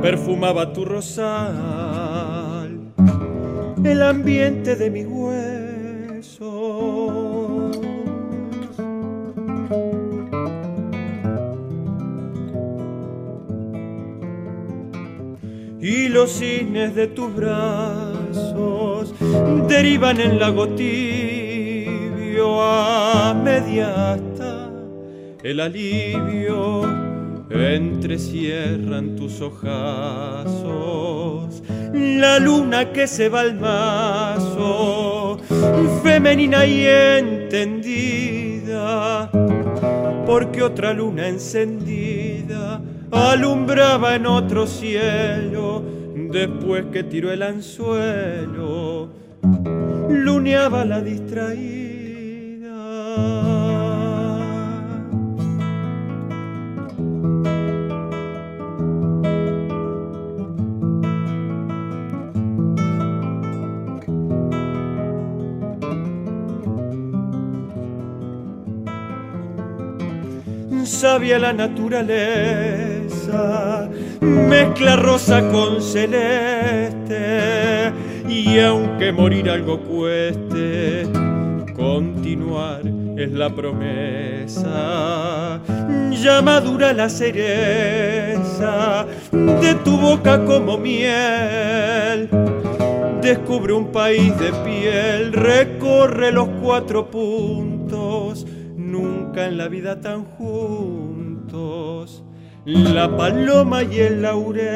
perfumaba 0.00 0.72
tu 0.72 0.84
rosal, 0.84 2.78
el 3.84 4.02
ambiente 4.02 4.76
de 4.76 4.90
mis 4.90 5.06
los 16.18 16.32
cisnes 16.32 16.96
de 16.96 17.06
tus 17.06 17.32
brazos 17.32 19.14
derivan 19.68 20.20
en 20.20 20.40
lago 20.40 20.66
tibio 20.70 22.60
a 22.60 23.32
media 23.34 24.14
hasta 24.14 24.68
el 25.44 25.60
alivio 25.60 26.82
entrecierran 27.50 29.14
tus 29.14 29.40
ojazos. 29.40 30.42
La 31.94 32.40
luna 32.40 32.92
que 32.92 33.06
se 33.06 33.28
va 33.28 33.42
al 33.42 33.54
mazo 33.60 35.38
femenina 36.02 36.66
y 36.66 36.84
entendida 36.84 38.50
porque 40.26 40.64
otra 40.64 40.92
luna 40.92 41.28
encendida 41.28 42.82
alumbraba 43.12 44.16
en 44.16 44.26
otro 44.26 44.66
cielo, 44.66 45.97
después 46.30 46.86
que 46.92 47.04
tiró 47.04 47.32
el 47.32 47.42
anzuelo, 47.42 49.08
luneaba 50.08 50.84
la 50.84 51.00
distraída. 51.00 51.78
sabia 70.98 71.38
la 71.38 71.52
naturaleza, 71.52 72.28
mezcla 74.20 74.96
rosa 74.96 75.48
con 75.50 75.82
celeste, 75.82 77.92
y 78.28 78.58
aunque 78.60 79.10
morir 79.12 79.50
algo 79.50 79.80
cueste, 79.80 81.06
continuar 81.74 82.82
es 83.16 83.32
la 83.32 83.50
promesa. 83.50 85.60
Ya 86.10 86.40
madura 86.42 86.92
la 86.92 87.08
cereza 87.08 89.06
de 89.32 89.74
tu 89.84 89.96
boca 89.96 90.44
como 90.44 90.76
miel. 90.78 92.28
Descubre 93.22 93.72
un 93.72 93.90
país 93.92 94.36
de 94.38 94.52
piel, 94.64 95.32
recorre 95.32 96.32
los 96.32 96.48
cuatro 96.62 97.10
puntos 97.10 98.46
nunca 98.76 99.46
en 99.46 99.58
la 99.58 99.68
vida 99.68 100.00
tan 100.00 100.24
juntos, 100.24 102.24
la 102.68 103.16
paloma 103.16 103.82
y 103.82 104.00
el 104.00 104.20
laurel. 104.20 104.68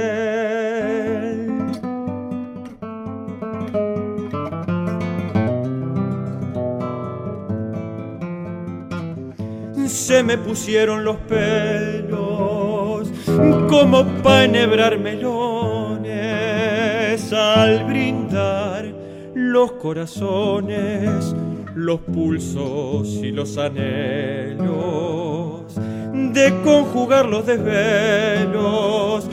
Se 9.87 10.23
me 10.23 10.39
pusieron 10.39 11.05
los 11.05 11.17
pelos 11.29 13.11
como 13.69 14.07
para 14.23 14.45
enhebrar 14.45 14.99
melones 14.99 16.11
al 17.33 17.85
brindar 17.85 18.87
los 19.35 19.73
corazones 19.73 21.35
los 21.75 22.01
pulsos 22.01 23.09
y 23.09 23.33
los 23.33 23.59
anhelos 23.59 25.62
de 26.33 26.61
conjugar 26.63 27.27
los 27.27 27.47
desvelos 27.47 29.29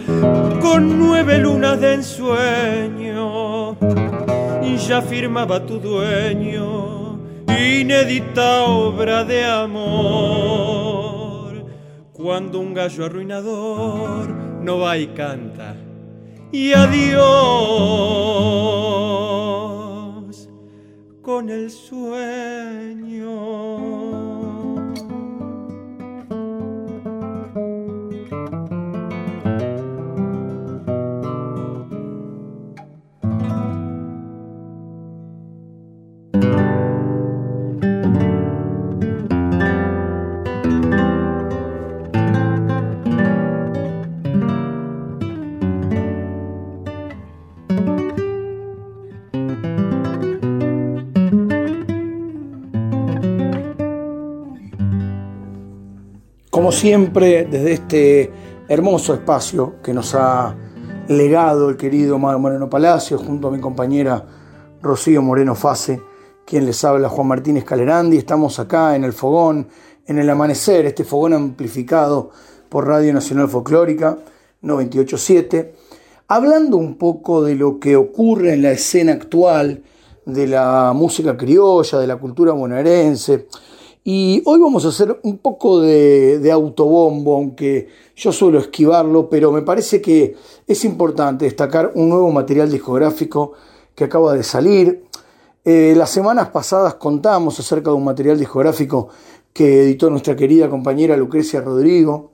con 0.61 0.99
nueve 0.99 1.37
lunas 1.37 1.79
de 1.79 1.93
ensueño 1.95 3.77
y 4.61 4.77
ya 4.77 5.01
firmaba 5.01 5.65
tu 5.65 5.79
dueño 5.79 7.19
inédita 7.59 8.65
obra 8.65 9.23
de 9.23 9.45
amor 9.45 10.69
cuando 12.13 12.59
un 12.59 12.73
gallo 12.73 13.05
arruinador 13.05 14.29
no 14.29 14.79
va 14.79 14.97
y 14.97 15.07
canta 15.07 15.75
y 16.51 16.73
adiós 16.73 17.19
con 21.21 21.49
el 21.49 21.69
sueño. 21.69 22.38
Como 56.69 56.77
siempre, 56.77 57.45
desde 57.45 57.71
este 57.71 58.31
hermoso 58.67 59.15
espacio 59.15 59.81
que 59.81 59.91
nos 59.91 60.13
ha 60.13 60.55
legado 61.07 61.67
el 61.67 61.77
querido 61.77 62.19
Mario 62.19 62.37
Moreno 62.37 62.69
Palacio, 62.69 63.17
junto 63.17 63.47
a 63.47 63.51
mi 63.51 63.59
compañera 63.59 64.23
Rocío 64.79 65.23
Moreno 65.23 65.55
Fase, 65.55 65.99
quien 66.45 66.67
les 66.67 66.83
habla 66.83 67.09
Juan 67.09 67.25
Martínez 67.25 67.63
Calerandi. 67.63 68.17
Estamos 68.17 68.59
acá 68.59 68.95
en 68.95 69.03
el 69.03 69.13
fogón, 69.13 69.67
en 70.05 70.19
el 70.19 70.29
amanecer, 70.29 70.85
este 70.85 71.03
fogón 71.03 71.33
amplificado 71.33 72.29
por 72.69 72.85
Radio 72.85 73.15
Nacional 73.15 73.49
Folclórica 73.49 74.19
987, 74.61 75.73
hablando 76.27 76.77
un 76.77 76.99
poco 76.99 77.41
de 77.41 77.55
lo 77.55 77.79
que 77.79 77.95
ocurre 77.95 78.53
en 78.53 78.61
la 78.61 78.69
escena 78.69 79.13
actual 79.13 79.81
de 80.23 80.45
la 80.45 80.93
música 80.95 81.35
criolla, 81.35 81.97
de 81.97 82.05
la 82.05 82.17
cultura 82.17 82.51
bonaerense, 82.53 83.47
y 84.03 84.41
hoy 84.45 84.59
vamos 84.59 84.85
a 84.85 84.89
hacer 84.89 85.19
un 85.23 85.37
poco 85.39 85.81
de, 85.81 86.49
autobombo, 86.51 87.35
aunque 87.35 87.89
yo 88.15 88.31
suelo 88.31 88.59
esquivarlo, 88.59 89.29
pero 89.29 89.51
me 89.51 89.61
parece 89.61 90.01
que 90.01 90.35
es 90.65 90.85
importante 90.85 91.45
destacar 91.45 91.91
un 91.95 92.09
nuevo 92.09 92.31
material 92.31 92.71
discográfico 92.71 93.53
que 93.93 94.05
acaba 94.05 94.33
de 94.33 94.43
salir. 94.43 95.03
Eh, 95.65 95.93
las 95.97 96.09
semanas 96.09 96.49
pasadas 96.49 96.95
contamos 96.95 97.59
acerca 97.59 97.91
de 97.91 97.97
un 97.97 98.05
material 98.05 98.39
discográfico 98.39 99.09
que 99.51 99.83
editó 99.83 100.09
nuestra 100.09 100.35
querida 100.35 100.69
compañera 100.69 101.17
Lucrecia 101.17 101.59
Rodrigo, 101.59 102.31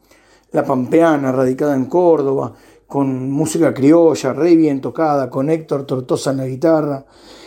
la 0.51 0.63
pampeana, 0.63 1.31
radicada 1.31 1.75
en 1.75 1.85
Córdoba, 1.85 2.53
con 2.85 3.31
música 3.31 3.73
criolla, 3.73 4.33
re 4.33 4.55
bien 4.55 4.79
tocada, 4.79 5.29
con 5.29 5.49
Héctor 5.49 5.85
Tortosa 5.85 6.31
en 6.31 6.37
la 6.37 6.45
guitarra. 6.45 7.05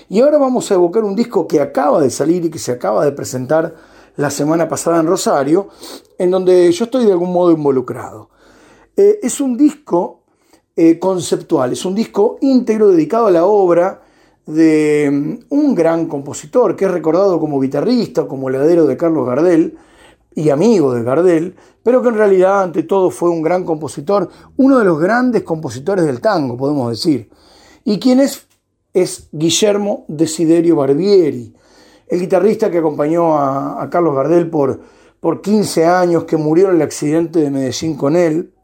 Y 0.09 0.21
ahora 0.21 0.39
vamos 0.39 0.71
a 0.71 0.75
evocar 0.75 1.05
un 1.05 1.14
disco 1.14 1.47
que 1.47 1.61
acaba 1.61 2.01
de 2.01 2.11
salir 2.11 2.45
y 2.45 2.51
que 2.51 2.59
se 2.59 2.73
acaba 2.73 3.05
de 3.05 3.12
presentar 3.12 3.75
la 4.19 4.31
semana 4.31 4.69
pasada 4.69 4.99
en 4.99 5.07
Rosario, 5.07 5.69
en 6.19 6.33
donde 6.33 6.71
yo 6.73 6.85
estoy 6.85 7.07
de 7.07 7.12
algún 7.12 7.33
modo 7.33 7.53
involucrado. 7.53 8.31
Eh, 8.97 9.21
es 9.23 9.41
un 9.41 9.57
disco 9.57 10.25
eh, 10.75 10.99
conceptual, 10.99 11.73
es 11.73 11.85
un 11.85 11.95
disco 11.95 12.37
íntegro 12.41 12.89
dedicado 12.89 13.29
a 13.29 13.31
la 13.31 13.47
obra 13.47 14.03
de 14.45 15.09
mm, 15.12 15.55
un 15.55 15.73
gran 15.73 16.09
compositor 16.09 16.75
que 16.75 16.87
es 16.87 16.91
recordado 16.91 17.39
como 17.39 17.61
guitarrista, 17.61 18.27
como 18.27 18.49
heredero 18.49 18.87
de 18.87 18.97
Carlos 18.97 19.25
Gardel 19.25 19.79
y 20.35 20.51
amigo 20.51 20.93
de 20.93 21.05
Gardel, 21.05 21.55
pero 21.85 22.03
que 22.03 22.09
en 22.09 22.16
realidad 22.16 22.64
ante 22.64 22.83
todo 22.83 23.11
fue 23.11 23.31
un 23.31 23.41
gran 23.41 23.62
compositor, 23.64 24.29
uno 24.57 24.81
de 24.81 24.85
los 24.85 24.99
grandes 24.99 25.45
compositores 25.45 26.05
del 26.05 26.21
tango, 26.21 26.57
podemos 26.57 26.91
decir. 26.91 27.31
¿Y 27.85 28.01
quién 28.01 28.19
es? 28.19 28.49
Es 28.93 29.29
Guillermo 29.31 30.07
Desiderio 30.09 30.75
Barbieri, 30.75 31.55
el 32.09 32.21
guitarrista 32.21 32.71
que 32.71 32.79
acompañó 32.79 33.37
a, 33.39 33.89
Carlos 33.91 34.15
Gardel 34.15 34.49
por, 34.49 34.81
por 35.21 35.41
15 35.41 35.85
años, 35.87 36.25
que 36.25 36.37
murió 36.37 36.71
en 36.71 36.77
el 36.77 36.83
accidente 36.83 37.41
de 37.41 37.51
Medellín 37.51 37.97
con 37.97 38.17
él, 38.17 38.55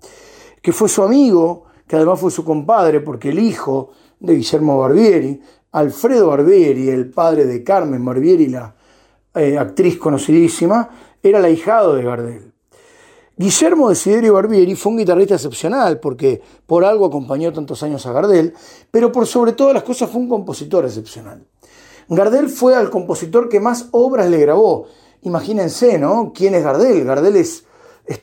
que 0.62 0.72
fue 0.72 0.88
su 0.88 1.02
amigo, 1.02 1.64
que 1.86 1.96
además 1.96 2.20
fue 2.20 2.30
su 2.30 2.44
compadre, 2.44 3.00
porque 3.00 3.30
el 3.30 3.38
hijo 3.38 3.90
de 4.18 4.36
Guillermo 4.36 4.78
Barbieri, 4.78 5.40
Alfredo 5.72 6.28
Barbieri, 6.28 6.88
el 6.88 7.10
padre 7.10 7.44
de 7.44 7.62
Carmen 7.62 8.04
Barbieri, 8.04 8.48
la 8.48 8.74
eh, 9.34 9.58
actriz 9.58 9.98
conocidísima, 9.98 10.88
era 11.22 11.38
el 11.38 11.44
ahijado 11.44 11.94
de 11.94 12.02
Gardel. 12.02 12.52
Guillermo 13.36 13.88
Desiderio 13.88 14.34
Barbieri 14.34 14.76
fue 14.76 14.92
un 14.92 14.98
guitarrista 14.98 15.34
excepcional 15.34 15.98
porque 15.98 16.40
por 16.66 16.84
algo 16.84 17.06
acompañó 17.06 17.52
tantos 17.52 17.82
años 17.82 18.06
a 18.06 18.12
Gardel, 18.12 18.54
pero 18.92 19.10
por 19.10 19.26
sobre 19.26 19.52
todas 19.52 19.74
las 19.74 19.82
cosas 19.82 20.08
fue 20.08 20.20
un 20.20 20.28
compositor 20.28 20.84
excepcional. 20.84 21.44
Gardel 22.08 22.48
fue 22.48 22.74
al 22.74 22.90
compositor 22.90 23.48
que 23.48 23.60
más 23.60 23.88
obras 23.92 24.28
le 24.28 24.38
grabó. 24.38 24.86
Imagínense, 25.22 25.98
¿no? 25.98 26.32
¿Quién 26.34 26.54
es 26.54 26.62
Gardel? 26.62 27.04
Gardel 27.04 27.36
es 27.36 27.64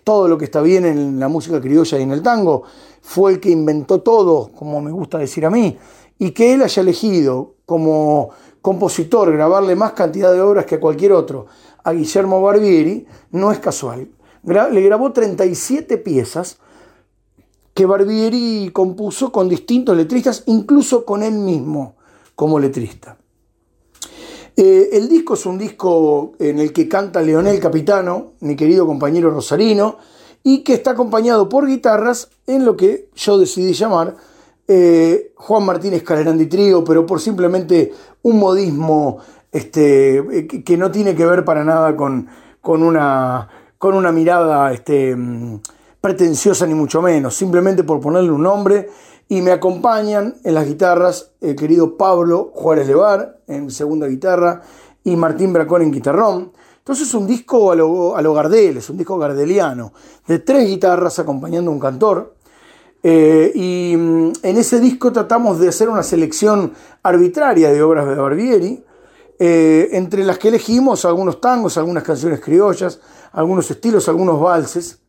todo 0.03 0.27
lo 0.27 0.37
que 0.37 0.45
está 0.45 0.61
bien 0.61 0.85
en 0.85 1.19
la 1.19 1.27
música 1.27 1.59
criolla 1.59 1.97
y 1.97 2.03
en 2.03 2.11
el 2.11 2.21
tango. 2.21 2.63
Fue 3.01 3.31
el 3.33 3.39
que 3.39 3.49
inventó 3.49 4.01
todo, 4.01 4.51
como 4.55 4.81
me 4.81 4.91
gusta 4.91 5.17
decir 5.17 5.45
a 5.45 5.49
mí, 5.49 5.77
y 6.19 6.31
que 6.31 6.53
él 6.53 6.61
haya 6.61 6.81
elegido 6.81 7.55
como 7.65 8.29
compositor 8.61 9.31
grabarle 9.31 9.75
más 9.75 9.93
cantidad 9.93 10.31
de 10.31 10.41
obras 10.41 10.65
que 10.65 10.75
a 10.75 10.79
cualquier 10.79 11.13
otro 11.13 11.47
a 11.83 11.93
Guillermo 11.93 12.41
Barbieri 12.41 13.07
no 13.31 13.51
es 13.51 13.59
casual. 13.59 14.07
Le 14.43 14.81
grabó 14.81 15.11
37 15.11 15.97
piezas 15.97 16.59
que 17.73 17.85
Barbieri 17.85 18.69
compuso 18.73 19.31
con 19.31 19.47
distintos 19.49 19.95
letristas, 19.95 20.43
incluso 20.45 21.05
con 21.05 21.23
él 21.23 21.33
mismo 21.33 21.95
como 22.35 22.59
letrista. 22.59 23.17
Eh, 24.63 24.95
el 24.95 25.09
disco 25.09 25.33
es 25.33 25.47
un 25.47 25.57
disco 25.57 26.33
en 26.37 26.59
el 26.59 26.71
que 26.71 26.87
canta 26.87 27.19
Leonel 27.19 27.59
Capitano, 27.59 28.33
mi 28.41 28.55
querido 28.55 28.85
compañero 28.85 29.31
rosarino, 29.31 29.97
y 30.43 30.59
que 30.59 30.73
está 30.73 30.91
acompañado 30.91 31.49
por 31.49 31.65
guitarras 31.65 32.29
en 32.45 32.63
lo 32.63 32.77
que 32.77 33.09
yo 33.15 33.39
decidí 33.39 33.73
llamar 33.73 34.15
eh, 34.67 35.31
Juan 35.35 35.65
Martínez 35.65 36.03
Calerandi 36.03 36.45
Trío, 36.45 36.83
pero 36.83 37.07
por 37.07 37.19
simplemente 37.19 37.91
un 38.21 38.37
modismo 38.37 39.17
este, 39.51 40.17
eh, 40.17 40.47
que 40.47 40.77
no 40.77 40.91
tiene 40.91 41.15
que 41.15 41.25
ver 41.25 41.43
para 41.43 41.63
nada 41.63 41.95
con, 41.95 42.27
con, 42.61 42.83
una, 42.83 43.49
con 43.79 43.95
una 43.95 44.11
mirada 44.11 44.71
este, 44.73 45.15
mm, 45.15 45.59
pretenciosa 45.99 46.67
ni 46.67 46.75
mucho 46.75 47.01
menos, 47.01 47.35
simplemente 47.35 47.83
por 47.83 47.99
ponerle 47.99 48.29
un 48.29 48.43
nombre 48.43 48.89
y 49.31 49.41
me 49.41 49.53
acompañan 49.53 50.35
en 50.43 50.53
las 50.53 50.67
guitarras 50.67 51.31
el 51.39 51.55
querido 51.55 51.95
Pablo 51.95 52.51
Juárez 52.53 52.85
Levar 52.85 53.39
en 53.47 53.71
segunda 53.71 54.05
guitarra 54.07 54.61
y 55.05 55.15
Martín 55.15 55.53
Bracón 55.53 55.83
en 55.83 55.91
guitarrón. 55.93 56.51
Entonces 56.79 57.07
es 57.07 57.13
un 57.13 57.27
disco 57.27 57.71
a 57.71 57.75
lo, 57.75 58.17
a 58.17 58.21
Gardel, 58.21 58.75
es 58.75 58.89
un 58.89 58.97
disco 58.97 59.17
gardeliano, 59.17 59.93
de 60.27 60.39
tres 60.39 60.67
guitarras 60.67 61.17
acompañando 61.19 61.71
a 61.71 61.73
un 61.73 61.79
cantor. 61.79 62.35
Eh, 63.01 63.53
y 63.55 63.95
mm, 63.95 64.31
en 64.43 64.57
ese 64.57 64.81
disco 64.81 65.13
tratamos 65.13 65.59
de 65.61 65.69
hacer 65.69 65.87
una 65.87 66.03
selección 66.03 66.73
arbitraria 67.01 67.71
de 67.71 67.81
obras 67.81 68.09
de 68.09 68.15
Barbieri, 68.15 68.83
eh, 69.39 69.87
entre 69.93 70.25
las 70.25 70.39
que 70.39 70.49
elegimos 70.49 71.05
algunos 71.05 71.39
tangos, 71.39 71.77
algunas 71.77 72.03
canciones 72.03 72.41
criollas, 72.41 72.99
algunos 73.31 73.71
estilos, 73.71 74.09
algunos 74.09 74.41
valses. 74.41 74.99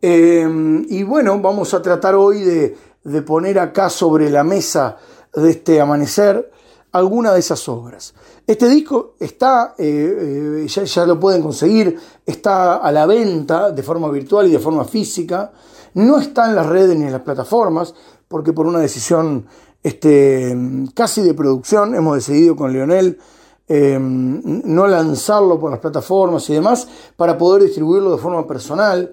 Eh, 0.00 0.84
y 0.88 1.02
bueno, 1.02 1.40
vamos 1.40 1.74
a 1.74 1.82
tratar 1.82 2.14
hoy 2.14 2.42
de 2.44 2.85
de 3.06 3.22
poner 3.22 3.58
acá 3.58 3.88
sobre 3.88 4.28
la 4.30 4.42
mesa 4.42 4.96
de 5.32 5.50
este 5.50 5.80
amanecer 5.80 6.50
alguna 6.92 7.32
de 7.32 7.40
esas 7.40 7.68
obras. 7.68 8.14
Este 8.46 8.68
disco 8.68 9.14
está, 9.20 9.74
eh, 9.78 10.64
eh, 10.64 10.68
ya, 10.68 11.06
lo 11.06 11.20
pueden 11.20 11.42
conseguir, 11.42 11.98
está 12.24 12.76
a 12.76 12.90
la 12.90 13.06
venta 13.06 13.70
de 13.70 13.82
forma 13.82 14.08
virtual 14.10 14.48
y 14.48 14.52
de 14.52 14.58
forma 14.58 14.84
física, 14.84 15.52
no 15.94 16.18
está 16.18 16.48
en 16.48 16.56
las 16.56 16.66
redes 16.66 16.96
ni 16.96 17.04
en 17.04 17.12
las 17.12 17.22
plataformas, 17.22 17.94
porque 18.28 18.52
por 18.52 18.66
una 18.66 18.80
decisión 18.80 19.46
este, 19.82 20.56
casi 20.94 21.22
de 21.22 21.34
producción 21.34 21.94
hemos 21.94 22.16
decidido 22.16 22.56
con 22.56 22.72
Leonel 22.72 23.18
eh, 23.68 23.98
no 24.00 24.86
lanzarlo 24.86 25.58
por 25.58 25.70
las 25.70 25.80
plataformas 25.80 26.48
y 26.50 26.54
demás 26.54 26.86
para 27.16 27.36
poder 27.36 27.64
distribuirlo 27.64 28.12
de 28.12 28.18
forma 28.18 28.46
personal 28.46 29.12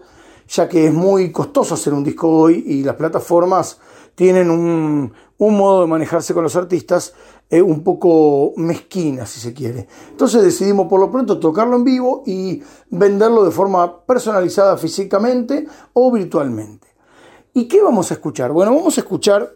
ya 0.54 0.70
que 0.70 0.86
es 0.86 0.93
muy 0.93 1.32
costoso 1.32 1.74
hacer 1.74 1.93
un 1.93 2.04
disco 2.04 2.30
hoy 2.30 2.64
y 2.68 2.84
las 2.84 2.95
plataformas 2.95 3.80
tienen 4.14 4.51
un, 4.51 5.12
modo 5.39 5.82
de 5.82 5.88
manejarse 5.88 6.34
con 6.34 6.43
los 6.43 6.56
artistas 6.56 7.14
eh, 7.49 7.62
un 7.62 7.84
poco 7.84 8.54
mezquina, 8.56 9.26
si 9.26 9.41
se 9.41 9.54
quiere. 9.54 9.88
Entonces 10.12 10.41
decidimos 10.41 10.88
por 10.88 10.99
lo 11.01 11.12
pronto 11.12 11.39
tocarlo 11.39 11.76
en 11.76 11.84
vivo 11.84 12.24
y 12.26 12.62
venderlo 12.89 13.43
de 13.43 13.51
forma 13.51 14.06
personalizada 14.06 14.78
físicamente 14.78 15.66
o 15.91 16.12
virtualmente. 16.12 16.88
¿Y 17.54 17.68
qué 17.68 17.82
vamos 17.82 18.12
a 18.12 18.14
escuchar? 18.14 18.51
Bueno, 18.51 18.74
vamos 18.74 18.97
a 18.97 19.01
escuchar 19.01 19.54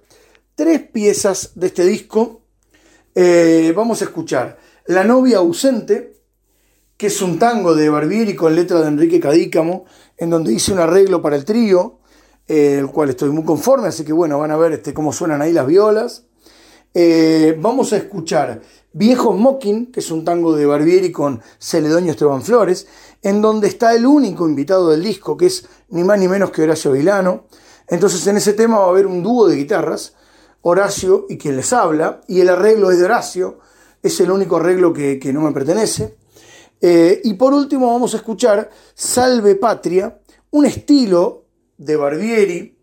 tres 0.56 0.82
piezas 0.82 1.52
de 1.56 1.68
este 1.68 1.86
disco. 1.86 2.42
Eh, 3.16 3.72
vamos 3.76 4.02
a 4.02 4.06
escuchar 4.06 4.58
La 4.88 5.04
novia 5.04 5.38
ausente, 5.38 6.17
que 6.98 7.08
es 7.08 7.22
un 7.22 7.38
tango 7.38 7.76
de 7.76 7.90
Barbieri 7.90 8.36
con 8.36 8.56
letra 8.56 8.82
de 8.82 8.88
Enrique 8.88 9.20
Cadícamo, 9.20 9.86
en 10.18 10.32
donde 10.32 10.52
hice 10.52 10.74
un 10.74 10.80
arreglo 10.80 11.22
para 11.22 11.36
el 11.36 11.46
trío, 11.46 12.00
eh, 12.48 12.78
el 12.80 12.88
cual 12.88 13.12
estoy 13.12 13.30
muy 13.30 13.44
conforme, 13.44 13.88
así 13.88 14.04
que 14.04 14.14
bueno, 14.14 14.40
van 14.40 14.52
a 14.52 14.58
ver 14.58 14.74
este, 14.74 14.94
cómo 14.94 15.14
suenan 15.14 15.42
ahí 15.42 15.54
las 15.54 15.68
violas. 15.68 16.26
Eh, 16.94 17.56
vamos 17.62 17.94
a 17.94 17.98
escuchar 17.98 18.62
Viejo 18.94 19.34
Mocking, 19.34 19.92
que 19.92 20.00
es 20.00 20.10
un 20.10 20.26
tango 20.26 20.56
de 20.56 20.66
Barbieri 20.66 21.12
con 21.12 21.40
Celedonio 21.60 22.12
Esteban 22.12 22.42
Flores, 22.42 22.88
en 23.22 23.44
donde 23.44 23.68
está 23.68 23.94
el 23.94 24.08
único 24.08 24.48
invitado 24.48 24.90
del 24.90 25.04
disco, 25.04 25.38
que 25.38 25.46
es 25.46 25.68
ni 25.90 26.04
más 26.04 26.18
ni 26.18 26.28
menos 26.28 26.50
que 26.50 26.64
Horacio 26.64 26.94
Vilano. 26.94 27.46
Entonces 27.88 28.26
en 28.26 28.38
ese 28.38 28.54
tema 28.54 28.80
va 28.80 28.86
a 28.86 28.90
haber 28.90 29.06
un 29.06 29.22
dúo 29.22 29.48
de 29.48 29.56
guitarras, 29.56 30.16
Horacio 30.62 31.28
y 31.30 31.38
quien 31.38 31.58
les 31.58 31.72
habla, 31.74 32.22
y 32.28 32.42
el 32.42 32.50
arreglo 32.50 32.90
es 32.90 32.98
de 32.98 33.06
Horacio, 33.06 33.60
es 34.02 34.20
el 34.20 34.32
único 34.32 34.58
arreglo 34.58 34.94
que 34.94 35.32
no 35.32 35.42
me 35.42 35.52
pertenece. 35.52 36.17
Eh, 36.82 37.22
y 37.24 37.34
por 37.34 37.54
último 37.54 37.92
vamos 37.92 38.14
a 38.14 38.18
escuchar 38.18 38.70
Salve 38.94 39.56
Patria, 39.56 40.20
un 40.52 40.66
estilo 40.66 41.46
de 41.78 41.96
Barbieri 41.96 42.78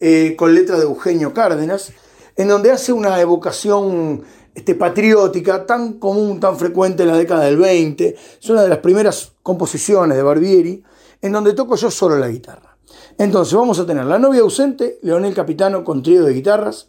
eh, 0.00 0.34
con 0.36 0.54
letra 0.54 0.76
de 0.76 0.84
Eugenio 0.84 1.32
Cárdenas, 1.32 1.92
en 2.36 2.48
donde 2.48 2.70
hace 2.70 2.92
una 2.92 3.20
evocación 3.20 4.22
este, 4.54 4.74
patriótica 4.74 5.66
tan 5.66 5.94
común, 5.94 6.40
tan 6.40 6.58
frecuente 6.58 7.02
en 7.02 7.10
la 7.10 7.16
década 7.16 7.44
del 7.44 7.56
20. 7.56 8.16
Es 8.40 8.50
una 8.50 8.62
de 8.62 8.68
las 8.68 8.78
primeras 8.78 9.32
composiciones 9.42 10.16
de 10.16 10.22
Barbieri, 10.22 10.82
en 11.20 11.32
donde 11.32 11.52
toco 11.52 11.76
yo 11.76 11.90
solo 11.90 12.18
la 12.18 12.28
guitarra. 12.28 12.76
Entonces 13.18 13.54
vamos 13.54 13.78
a 13.78 13.86
tener 13.86 14.04
La 14.04 14.18
novia 14.18 14.42
ausente, 14.42 14.98
Leonel 15.02 15.34
Capitano 15.34 15.84
con 15.84 16.02
trío 16.02 16.24
de 16.24 16.32
guitarras, 16.32 16.88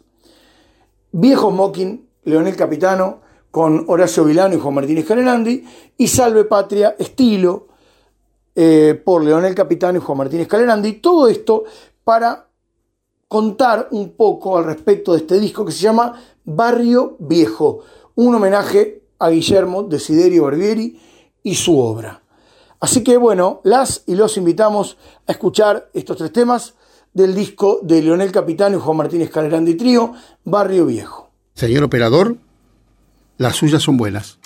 Viejo 1.12 1.50
Mocking, 1.50 2.06
Leonel 2.24 2.56
Capitano, 2.56 3.20
con 3.50 3.84
Horacio 3.88 4.24
Vilano 4.24 4.54
y 4.54 4.58
Juan 4.58 4.74
Martínez 4.74 5.06
Calenandi, 5.06 5.64
y 5.96 6.08
Salve 6.08 6.44
Patria, 6.44 6.96
estilo, 6.98 7.68
eh, 8.54 9.00
por 9.04 9.24
Leonel 9.24 9.54
Capitano 9.54 9.98
y 9.98 10.00
Juan 10.00 10.18
Martínez 10.18 10.48
Calenandi. 10.48 10.94
Todo 10.94 11.28
esto 11.28 11.64
para 12.04 12.48
contar 13.28 13.88
un 13.90 14.10
poco 14.12 14.56
al 14.58 14.64
respecto 14.64 15.12
de 15.12 15.18
este 15.18 15.38
disco 15.38 15.64
que 15.64 15.72
se 15.72 15.80
llama 15.80 16.20
Barrio 16.44 17.16
Viejo, 17.18 17.80
un 18.14 18.34
homenaje 18.34 19.02
a 19.18 19.28
Guillermo 19.30 19.82
Desiderio 19.84 20.44
Barbieri 20.44 20.98
y 21.42 21.54
su 21.54 21.78
obra. 21.78 22.22
Así 22.80 23.02
que 23.02 23.16
bueno, 23.16 23.60
las 23.64 24.02
y 24.06 24.14
los 24.14 24.36
invitamos 24.36 24.96
a 25.26 25.32
escuchar 25.32 25.90
estos 25.92 26.16
tres 26.16 26.32
temas 26.32 26.74
del 27.12 27.34
disco 27.34 27.80
de 27.82 28.02
Leonel 28.02 28.32
Capitano 28.32 28.76
y 28.76 28.80
Juan 28.80 28.96
Martínez 28.96 29.30
Calerandi 29.30 29.74
Trío, 29.74 30.14
Barrio 30.44 30.86
Viejo. 30.86 31.30
Señor 31.54 31.84
operador, 31.84 32.36
las 33.38 33.56
suyas 33.56 33.82
son 33.82 33.96
buenas. 33.96 34.38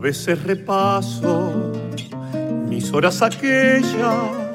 veces 0.00 0.42
repaso 0.44 1.72
mis 2.66 2.92
horas 2.92 3.20
aquellas 3.20 4.47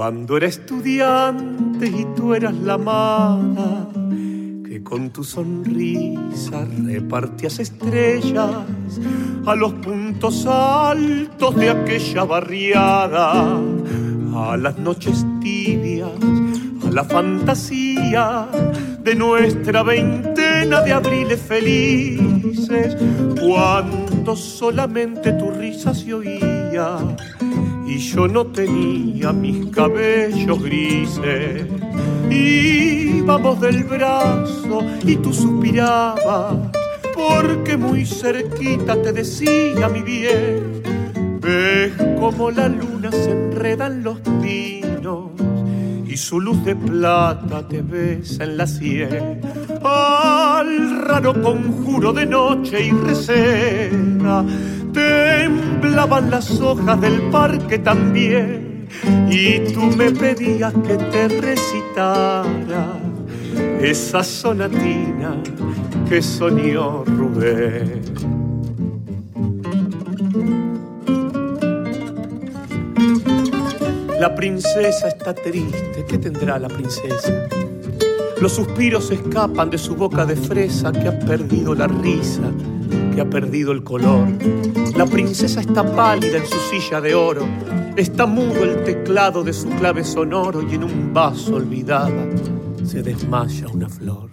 cuando 0.00 0.38
era 0.38 0.46
estudiante 0.46 1.86
y 1.86 2.06
tú 2.16 2.32
eras 2.32 2.54
la 2.54 2.72
amada 2.72 3.86
que 4.66 4.82
con 4.82 5.10
tu 5.10 5.22
sonrisa 5.22 6.66
repartías 6.86 7.58
estrellas 7.58 8.64
a 9.44 9.54
los 9.54 9.74
puntos 9.74 10.46
altos 10.46 11.54
de 11.54 11.68
aquella 11.68 12.24
barriada, 12.24 13.60
a 14.34 14.56
las 14.56 14.78
noches 14.78 15.26
tibias, 15.42 16.08
a 16.86 16.90
la 16.90 17.04
fantasía 17.04 18.48
de 19.04 19.14
nuestra 19.14 19.82
veintena 19.82 20.80
de 20.80 20.92
abriles 20.94 21.42
felices, 21.42 22.96
cuando 23.38 24.34
solamente 24.34 25.34
tu 25.34 25.50
risa 25.50 25.94
se 25.94 26.14
oía 26.14 26.96
y 27.90 27.98
yo 27.98 28.28
no 28.28 28.46
tenía 28.46 29.32
mis 29.32 29.66
cabellos 29.66 30.62
grises. 30.62 31.66
Íbamos 32.30 33.60
del 33.60 33.82
brazo 33.82 34.82
y 35.04 35.16
tú 35.16 35.32
suspirabas, 35.32 36.56
porque 37.12 37.76
muy 37.76 38.06
cerquita 38.06 39.02
te 39.02 39.12
decía 39.12 39.88
mi 39.88 40.02
bien. 40.02 40.82
Ves 41.40 41.92
como 42.20 42.52
la 42.52 42.68
luna 42.68 43.10
se 43.10 43.32
enreda 43.32 43.88
en 43.88 44.04
los 44.04 44.20
pinos 44.40 45.30
y 46.06 46.16
su 46.16 46.40
luz 46.40 46.64
de 46.64 46.76
plata 46.76 47.66
te 47.66 47.82
besa 47.82 48.44
en 48.44 48.56
la 48.56 48.68
sien. 48.68 49.40
Al 49.82 51.02
raro 51.08 51.42
conjuro 51.42 52.12
de 52.12 52.26
noche 52.26 52.84
y 52.86 52.90
recena 52.92 54.44
temblaban 54.92 56.30
las 56.30 56.60
hojas 56.60 57.00
del 57.00 57.20
parque 57.30 57.78
también 57.78 58.88
y 59.30 59.60
tú 59.72 59.82
me 59.96 60.10
pedías 60.10 60.72
que 60.86 60.96
te 60.96 61.28
recitara 61.28 62.98
esa 63.80 64.22
sonatina 64.22 65.36
que 66.08 66.20
soñó 66.22 67.04
Rubén. 67.04 68.02
La 74.18 74.34
princesa 74.34 75.08
está 75.08 75.32
triste, 75.32 76.04
¿qué 76.06 76.18
tendrá 76.18 76.58
la 76.58 76.68
princesa? 76.68 77.48
Los 78.40 78.52
suspiros 78.52 79.10
escapan 79.10 79.70
de 79.70 79.78
su 79.78 79.94
boca 79.94 80.26
de 80.26 80.36
fresa 80.36 80.92
que 80.92 81.08
ha 81.08 81.18
perdido 81.18 81.74
la 81.74 81.86
risa 81.86 82.50
que 83.14 83.20
ha 83.20 83.28
perdido 83.28 83.72
el 83.72 83.82
color. 83.82 84.28
La 84.96 85.06
princesa 85.06 85.60
está 85.60 85.84
pálida 85.94 86.38
en 86.38 86.46
su 86.46 86.58
silla 86.70 87.00
de 87.00 87.14
oro, 87.14 87.46
está 87.96 88.26
mudo 88.26 88.64
el 88.64 88.84
teclado 88.84 89.42
de 89.42 89.52
su 89.52 89.68
clave 89.70 90.04
sonoro 90.04 90.62
y 90.68 90.74
en 90.74 90.84
un 90.84 91.12
vaso 91.12 91.56
olvidada 91.56 92.28
se 92.84 93.02
desmaya 93.02 93.68
una 93.68 93.88
flor. 93.88 94.30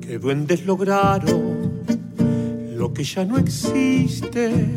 Que 0.00 0.18
duendes 0.18 0.66
lograron 0.66 1.82
lo 2.76 2.92
que 2.92 3.04
ya 3.04 3.24
no 3.24 3.38
existe 3.38 4.74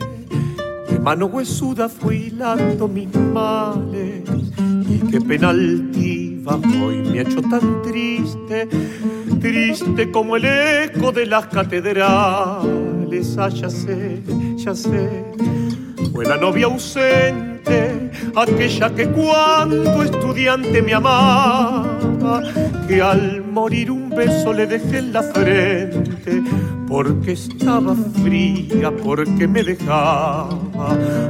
mano 1.05 1.27
huesuda 1.27 1.87
fue 1.87 2.15
hilando 2.15 2.87
mis 2.87 3.15
males 3.15 4.23
y 4.89 4.97
qué 5.11 5.21
penaltiva 5.21 6.59
hoy 6.83 6.97
me 6.97 7.19
ha 7.19 7.21
hecho 7.21 7.43
tan 7.43 7.83
triste, 7.83 8.67
triste 9.39 10.09
como 10.09 10.35
el 10.35 10.45
eco 10.45 11.11
de 11.11 11.27
las 11.27 11.45
catedrales. 11.45 13.37
Ah, 13.37 13.49
ya 13.49 13.69
sé, 13.69 14.23
ya 14.57 14.73
sé, 14.73 15.25
fue 16.11 16.25
la 16.25 16.37
novia 16.37 16.65
ausente, 16.65 18.09
aquella 18.35 18.89
que 18.95 19.07
cuando 19.07 20.01
estudiante 20.01 20.81
me 20.81 20.95
amaba, 20.95 22.41
que 22.87 22.99
al 22.99 23.43
morir 23.43 23.91
un 23.91 24.09
beso 24.09 24.51
le 24.53 24.65
dejé 24.65 24.97
en 24.97 25.13
la 25.13 25.21
frente 25.21 26.41
porque 26.87 27.33
estaba 27.33 27.95
fría, 28.23 28.91
porque 29.03 29.47
me 29.47 29.63
dejaba 29.63 30.64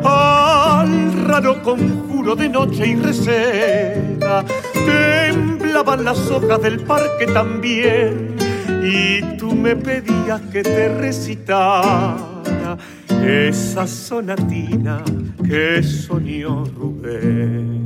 al 0.04 1.26
raro 1.26 1.62
conjuro 1.62 2.36
de 2.36 2.50
noche 2.50 2.88
y 2.88 2.96
recena. 2.96 4.44
Temblaban 4.74 6.04
las 6.04 6.20
hojas 6.30 6.62
del 6.62 6.80
parque 6.82 7.28
también 7.28 8.36
y 8.84 9.38
tú 9.38 9.54
me 9.56 9.76
pedías 9.76 10.42
que 10.52 10.64
te 10.64 10.90
recitara 10.90 12.78
esa 13.24 13.88
sonatina 13.88 15.04
que 15.44 15.82
soñó 15.82 16.66
Rubén. 16.66 17.86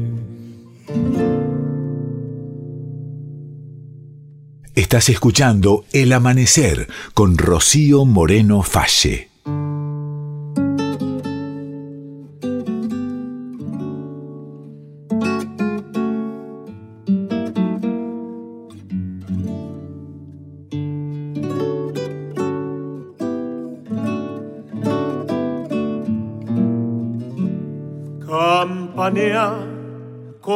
Estás 4.76 5.10
escuchando 5.10 5.86
El 5.92 6.14
Amanecer 6.14 6.88
con 7.14 7.38
Rocío 7.38 8.06
Moreno 8.06 8.64
Falle. 8.64 9.29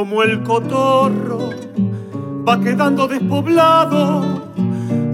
Como 0.04 0.22
el 0.22 0.44
cotorro 0.44 1.50
va 2.46 2.60
quedando 2.60 3.08
despoblado. 3.08 4.44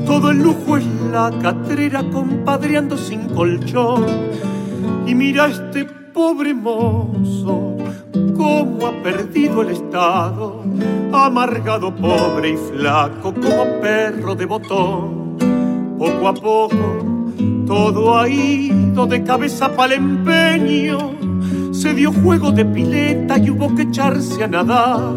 Todo 0.03 0.31
el 0.31 0.39
lujo 0.39 0.77
es 0.77 0.85
la 1.11 1.31
catrera 1.39 2.03
compadreando 2.11 2.97
sin 2.97 3.29
colchón. 3.29 4.03
Y 5.05 5.13
mira 5.13 5.45
este 5.45 5.85
pobre 5.85 6.55
mozo, 6.55 7.77
cómo 8.35 8.87
ha 8.87 9.03
perdido 9.03 9.61
el 9.61 9.69
estado, 9.69 10.63
amargado, 11.13 11.95
pobre 11.95 12.49
y 12.49 12.57
flaco 12.57 13.31
como 13.31 13.65
perro 13.79 14.33
de 14.33 14.45
botón. 14.47 15.37
Poco 15.99 16.27
a 16.27 16.33
poco 16.33 16.77
todo 17.67 18.17
ha 18.17 18.27
ido 18.27 19.05
de 19.05 19.23
cabeza 19.23 19.71
para 19.75 19.93
el 19.93 19.99
empeño. 19.99 21.18
Se 21.79 21.93
dio 21.93 22.11
juego 22.11 22.51
de 22.51 22.65
pileta 22.65 23.37
y 23.37 23.51
hubo 23.51 23.73
que 23.73 23.83
echarse 23.83 24.43
a 24.43 24.47
nadar. 24.49 25.13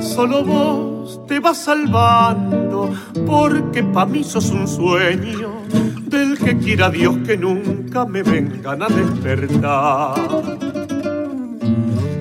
Solo 0.00 0.42
vos 0.42 1.20
te 1.28 1.38
va 1.38 1.52
salvando, 1.52 2.88
porque 3.26 3.82
pa' 3.82 4.06
mí 4.06 4.24
sos 4.24 4.50
un 4.50 4.66
sueño 4.66 5.60
del 6.06 6.38
que 6.38 6.56
quiera 6.56 6.88
Dios 6.88 7.18
que 7.26 7.36
nunca 7.36 8.06
me 8.06 8.22
vengan 8.22 8.82
a 8.82 8.88
despertar. 8.88 10.14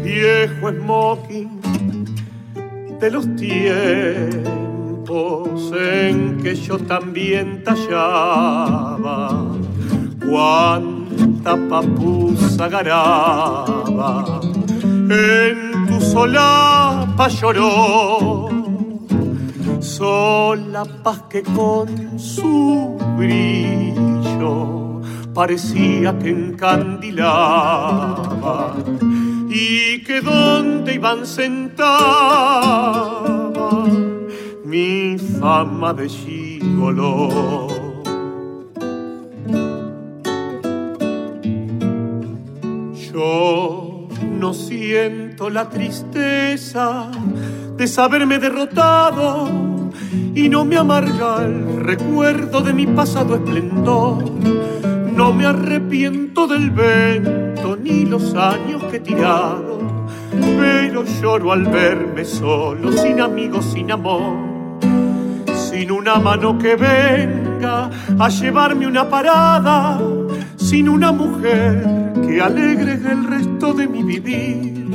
Viejo 0.04 0.72
smoking 0.72 1.62
de 3.00 3.12
los 3.12 3.34
tiempos 3.38 4.44
en 5.72 6.38
que 6.44 6.54
yo 6.54 6.78
también 6.80 7.64
tallaba, 7.64 9.48
papusa 11.70 12.67
garaba 12.67 14.41
en 15.09 15.88
tu 15.88 16.01
solapa 16.01 17.28
lloró. 17.28 18.49
Sola 19.80 20.86
paz 21.03 21.24
que 21.30 21.41
con 21.41 22.20
su 22.20 22.97
brillo 23.17 25.01
parecía 25.34 26.17
que 26.20 26.30
encandilaba. 26.30 28.76
Y 29.49 30.03
que 30.03 30.22
donde 30.22 30.93
iban 30.95 31.26
sentaba 31.26 31.89
mi 34.63 35.17
fama 35.17 35.93
de 35.93 36.07
gigolo. 36.07 37.79
No 44.40 44.54
siento 44.54 45.50
la 45.50 45.70
tristeza 45.70 47.12
de 47.76 47.88
saberme 47.88 48.40
derrotado 48.40 49.50
y 50.34 50.48
no 50.48 50.64
me 50.64 50.78
amarga 50.78 51.44
el 51.44 51.82
recuerdo 51.82 52.62
de 52.62 52.74
mi 52.74 52.88
pasado 52.88 53.36
esplendor. 53.36 54.24
No 55.14 55.34
me 55.34 55.46
arrepiento 55.46 56.48
del 56.48 56.72
vento 56.72 57.76
ni 57.76 58.06
los 58.06 58.34
años 58.34 58.82
que 58.86 58.98
he 58.98 59.00
tirado, 59.02 60.08
pero 60.32 61.04
lloro 61.04 61.52
al 61.52 61.66
verme 61.66 62.24
solo, 62.24 62.94
sin 62.94 63.20
amigos, 63.20 63.66
sin 63.66 63.92
amor, 63.92 64.38
sin 65.70 65.92
una 65.92 66.16
mano 66.16 66.58
que 66.58 66.78
venga 66.78 67.90
a 68.18 68.30
llevarme 68.30 68.88
una 68.88 69.10
parada, 69.10 70.00
sin 70.60 70.89
una 70.89 71.12
mujer 71.12 72.12
que 72.28 72.41
alegre 72.41 72.93
el 72.93 73.26
resto 73.26 73.74
de 73.74 73.88
mi 73.88 74.03
vivir. 74.03 74.89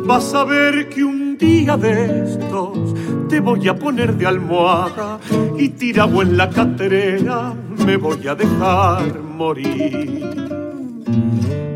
Vas 0.00 0.34
a 0.34 0.44
ver 0.44 0.88
que 0.88 1.04
un 1.04 1.36
día 1.36 1.76
de 1.76 2.24
estos 2.24 2.94
te 3.28 3.40
voy 3.40 3.68
a 3.68 3.74
poner 3.74 4.16
de 4.16 4.26
almohada 4.26 5.20
y 5.58 5.68
tirado 5.70 6.22
en 6.22 6.36
la 6.36 6.48
caterera 6.48 7.54
me 7.86 7.96
voy 7.96 8.26
a 8.26 8.34
dejar 8.34 9.20
morir. 9.20 10.24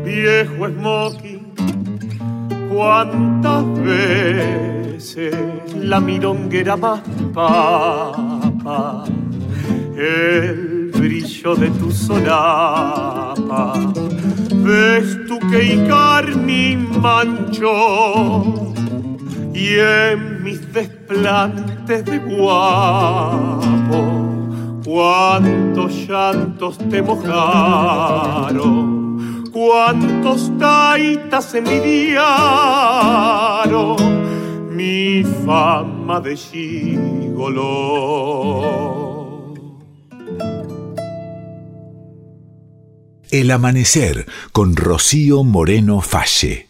Viejo 0.03 0.67
smoking, 0.67 1.53
cuántas 2.73 3.65
veces 3.83 5.35
la 5.75 5.99
mironguera 5.99 6.75
más 6.75 7.01
papa, 7.33 9.05
el 9.95 10.78
brillo 10.99 11.55
de 11.55 11.69
tu 11.71 11.91
solapa, 11.91 13.73
ves 14.51 15.17
tú 15.27 15.39
que 15.49 15.63
Icar 15.75 16.35
mi 16.35 16.75
mancho 16.75 18.43
y 19.53 19.79
en 19.79 20.43
mis 20.43 20.73
desplantes 20.73 22.03
de 22.05 22.19
guapo 22.19 23.59
cuántos 24.89 26.07
llantos 26.07 26.77
te 26.89 27.01
mojaron, 27.01 28.59
cuántos 29.51 30.51
taitas 30.57 31.53
envidiaron 31.55 32.19
mi 34.75 35.23
fama 35.45 36.19
de 36.19 36.35
gigolo. 36.35 37.59
El 43.31 43.51
amanecer 43.51 44.25
con 44.51 44.75
Rocío 44.75 45.43
Moreno 45.43 46.01
Falle. 46.01 46.68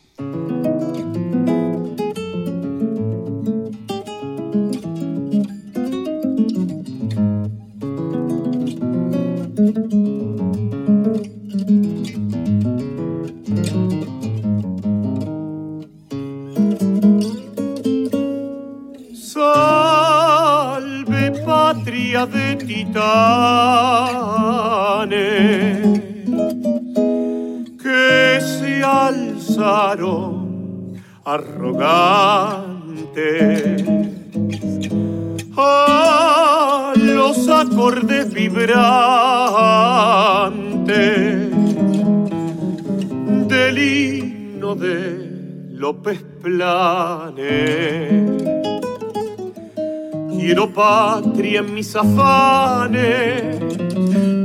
Mis 51.90 51.96
afanes 51.96 53.58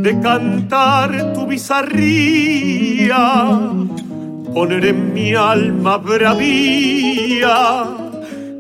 de 0.03 0.20
cantar 0.22 1.34
tu 1.34 1.47
bizarría, 1.47 3.22
poner 4.55 4.86
en 4.86 5.12
mi 5.12 5.34
alma 5.34 5.99
bravía 5.99 7.84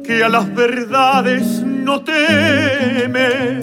que 0.04 0.22
a 0.22 0.28
las 0.28 0.54
verdades 0.54 1.62
no 1.62 2.02
teme 2.02 3.58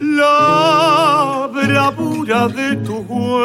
la 0.00 1.50
bravura 1.52 2.46
de 2.46 2.76
tu 2.86 3.02
güemes. 3.04 3.42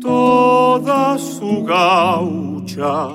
Toda 0.00 1.18
su 1.18 1.64
gaucha 1.64 3.08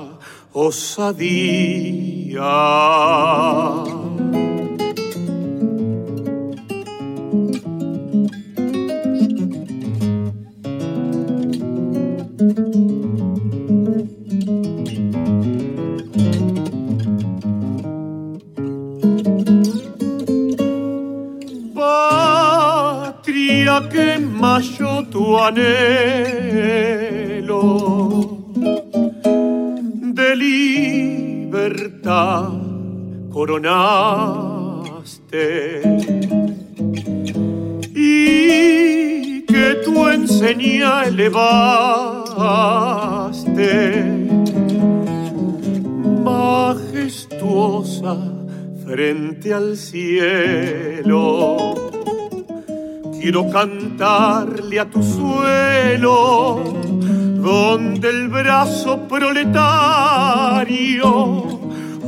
osadía. 0.52 2.17
Patria 23.18 23.80
que 23.90 24.18
mayo 24.18 25.04
tu 25.10 25.36
anhelo. 25.38 26.78
De 30.14 30.34
libertad 31.48 32.50
coronaste. 33.32 33.80
Y 37.94 39.42
que 39.46 39.76
tu 39.84 40.08
enseña 40.08 41.04
elevaste. 41.04 41.38
Majestuosa 46.22 48.16
frente 48.84 49.54
al 49.54 49.76
cielo 49.76 51.56
quiero 53.20 53.50
cantarle 53.50 54.80
a 54.80 54.90
tu 54.90 55.02
suelo 55.02 56.62
donde 57.48 58.10
el 58.10 58.28
brazo 58.28 59.08
proletario 59.08 59.58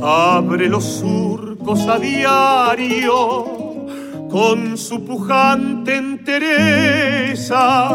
abre 0.03 0.69
los 0.69 0.83
surcos 0.83 1.87
a 1.87 1.97
diario 1.97 3.87
con 4.29 4.77
su 4.77 5.03
pujante 5.03 5.95
entereza, 5.95 7.89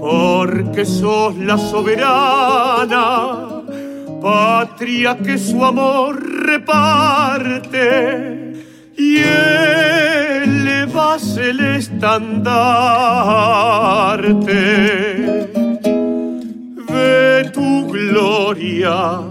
porque 0.00 0.84
sos 0.84 1.36
la 1.36 1.56
soberana, 1.56 3.62
patria 4.20 5.16
que 5.16 5.38
su 5.38 5.64
amor 5.64 6.20
reparte 6.44 7.84
y 8.96 9.18
elevas 10.42 11.36
el 11.36 11.60
estandarte. 11.60 12.16
De 16.88 17.50
tu 17.54 17.86
gloria 17.86 19.27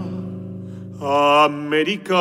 americana. 1.08 2.18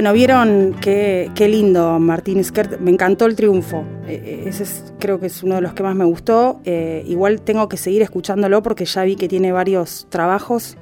Bueno, 0.00 0.14
vieron 0.14 0.76
qué, 0.80 1.30
lindo 1.46 1.98
Martín 1.98 2.42
Skert, 2.42 2.80
me 2.80 2.90
encantó 2.90 3.26
el 3.26 3.36
triunfo, 3.36 3.84
eh, 4.08 4.22
eh, 4.24 4.44
ese 4.46 4.64
creo 4.98 5.20
que 5.20 5.26
es 5.26 5.42
uno 5.42 5.56
de 5.56 5.60
los 5.60 5.74
que 5.74 5.82
más 5.82 5.94
me 5.94 6.06
gustó, 6.06 6.62
eh, 6.64 7.04
igual 7.06 7.42
tengo 7.42 7.68
que 7.68 7.76
seguir 7.76 8.00
escuchándolo 8.00 8.62
porque 8.62 8.86
ya 8.86 9.04
vi 9.04 9.16
que 9.16 9.28
tiene 9.28 9.52
varios 9.52 10.06
trabajos, 10.08 10.78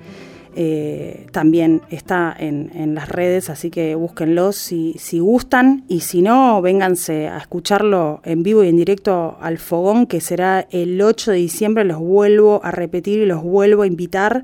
también 1.32 1.82
está 1.90 2.34
en, 2.38 2.94
las 2.94 3.08
redes, 3.08 3.50
así 3.50 3.70
que 3.70 3.96
búsquenlo 3.96 4.52
si, 4.52 4.94
si 4.98 5.18
gustan. 5.18 5.84
Y 5.88 6.00
si 6.00 6.20
no, 6.20 6.60
vénganse 6.62 7.28
a 7.28 7.38
escucharlo 7.38 8.20
en 8.24 8.42
vivo 8.42 8.64
y 8.64 8.68
en 8.68 8.76
directo 8.76 9.36
al 9.40 9.58
Fogón, 9.58 10.06
que 10.06 10.20
será 10.20 10.66
el 10.70 11.00
8 11.00 11.32
de 11.32 11.36
diciembre, 11.36 11.84
los 11.84 11.98
vuelvo 11.98 12.60
a 12.64 12.72
repetir 12.72 13.20
y 13.20 13.26
los 13.26 13.42
vuelvo 13.42 13.82
a 13.82 13.86
invitar. 13.86 14.42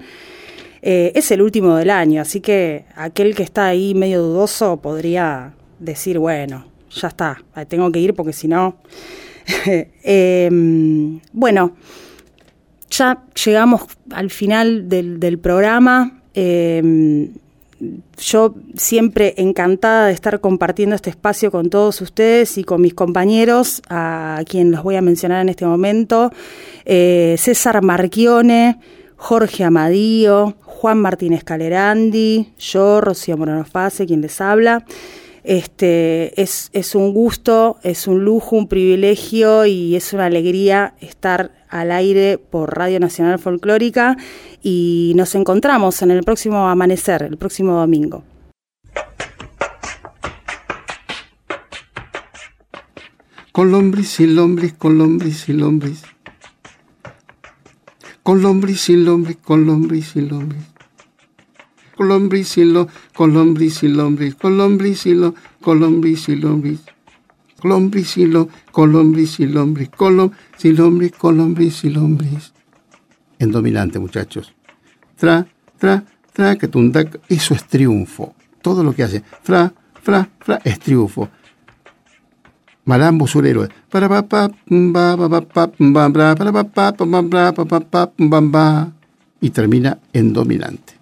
Eh, 0.87 1.13
es 1.15 1.31
el 1.31 1.41
último 1.41 1.77
del 1.77 1.89
año, 1.89 2.21
así 2.21 2.43
que 2.43 2.85
aquel 2.95 3.35
que 3.35 3.43
está 3.43 3.65
ahí 3.65 3.95
medio 3.95 4.21
dudoso 4.23 4.77
podría 4.83 5.55
decir, 5.79 6.19
bueno, 6.19 6.67
ya 6.91 7.09
está, 7.09 7.43
tengo 7.69 7.91
que 7.91 8.01
ir 8.01 8.13
porque 8.15 8.35
si 8.35 8.49
no... 8.49 8.77
Em, 10.03 11.21
bueno, 11.33 11.75
ya 12.91 13.23
llegamos 13.45 13.83
al 14.11 14.31
final 14.31 14.91
del, 14.91 15.39
programa. 15.39 16.21
Em, 16.35 17.31
yo 18.19 18.55
siempre 18.77 19.35
encantada 19.39 20.09
de 20.09 20.13
estar 20.13 20.41
compartiendo 20.41 20.97
este 20.97 21.09
espacio 21.09 21.51
con 21.51 21.71
todos 21.71 22.03
ustedes 22.03 22.59
y 22.59 22.65
con 22.65 22.83
mis 22.83 22.93
compañeros, 22.93 23.81
a 23.89 24.43
quien 24.47 24.71
los 24.71 24.83
voy 24.83 24.97
a 24.97 25.03
mencionar 25.03 25.41
en 25.41 25.49
este 25.49 25.65
momento, 25.65 26.31
eh, 26.85 27.37
César 27.39 27.83
Marchione, 27.83 28.79
Jorge 29.25 29.65
Amadío, 29.65 30.53
Juan 30.61 30.99
Martínez 30.99 31.45
Calerandi, 31.45 32.53
yo, 32.59 33.01
Rocío 33.01 33.39
Moreno 33.39 33.65
Fase, 33.65 34.05
quien 34.05 34.21
les 34.21 34.39
habla. 34.43 34.85
Este, 35.45 36.39
es, 36.39 36.95
un 36.95 37.15
gusto, 37.15 37.79
es 37.83 38.07
un 38.07 38.23
lujo, 38.23 38.55
un 38.55 38.69
privilegio 38.69 39.65
y 39.65 39.97
es 39.97 40.13
una 40.13 40.27
alegría 40.27 40.93
estar 41.01 41.53
al 41.71 41.91
aire 41.91 42.37
por 42.37 42.77
Radio 42.77 43.01
Nacional 43.01 43.39
Folclórica 43.39 44.19
y 44.63 45.15
nos 45.17 45.35
encontramos 45.35 46.03
en 46.03 46.11
el 46.11 46.23
próximo 46.23 46.69
amanecer, 46.69 47.23
el 47.23 47.39
próximo 47.39 47.73
domingo. 47.77 48.25
Con 53.53 53.71
lombriz 53.71 54.21
y 54.21 54.27
lombriz, 54.27 54.75
con 54.75 54.99
lombriz 54.99 55.49
y 55.49 55.55
lombriz. 55.55 56.14
Con 58.25 58.43
lombriz 58.43 58.89
y 58.89 58.97
lombriz, 58.97 59.37
con 59.37 59.65
lombriz 59.67 60.17
y 60.17 60.23
lombriz 60.23 60.75
colombricilo, 61.95 62.89
colombricilo, 63.15 64.09
colombricilo, 64.43 65.35
colombricilo, 65.61 66.55
colombricilo, 67.61 68.55
colombricilo, 68.71 69.61
colombricilo, 69.97 71.11
colombricilo. 71.19 72.55
En 73.39 73.51
dominante, 73.51 73.99
muchachos. 73.99 74.55
Tra, 75.17 75.47
tra, 75.79 76.05
tra, 76.33 76.57
que 76.57 76.69
tundac, 76.69 77.21
eso 77.29 77.55
es 77.55 77.65
triunfo. 77.65 78.35
Todo 78.63 78.83
lo 78.83 78.95
que 78.95 79.03
hace. 79.03 79.23
Fra, 79.43 79.73
fra, 80.03 80.29
fra, 80.41 80.61
es 80.65 80.79
triunfo. 80.79 81.29
Malambo 82.85 83.27
surero. 83.27 83.67
Para 83.91 84.09
pa 84.09 84.23
pa 84.23 84.49
ba 84.69 85.17
ba 85.17 85.29
pa 85.29 85.71
ba 85.79 86.11
para 86.13 86.53
pa 86.53 86.65
pa 86.65 86.93
pa 86.93 87.23
pa 87.23 88.07
pa 88.13 88.41
pa 88.53 88.93
y 89.41 89.51
termina 89.51 89.99
en 90.13 90.33
dominante. 90.33 90.95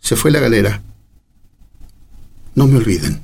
Se 0.00 0.16
fue 0.16 0.30
la 0.30 0.40
galera. 0.40 0.82
No 2.54 2.66
me 2.66 2.76
olviden. 2.76 3.20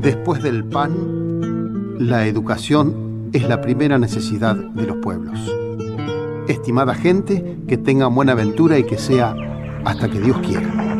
Después 0.00 0.44
del 0.44 0.62
pan, 0.62 1.98
la 1.98 2.28
educación 2.28 3.30
es 3.32 3.48
la 3.48 3.60
primera 3.60 3.98
necesidad 3.98 4.54
de 4.54 4.86
los 4.86 4.98
pueblos. 4.98 5.52
Estimada 6.46 6.94
gente, 6.94 7.58
que 7.66 7.76
tengan 7.78 8.14
buena 8.14 8.30
aventura 8.30 8.78
y 8.78 8.84
que 8.84 8.96
sea 8.96 9.34
hasta 9.84 10.08
que 10.08 10.20
Dios 10.20 10.38
quiera. 10.38 10.97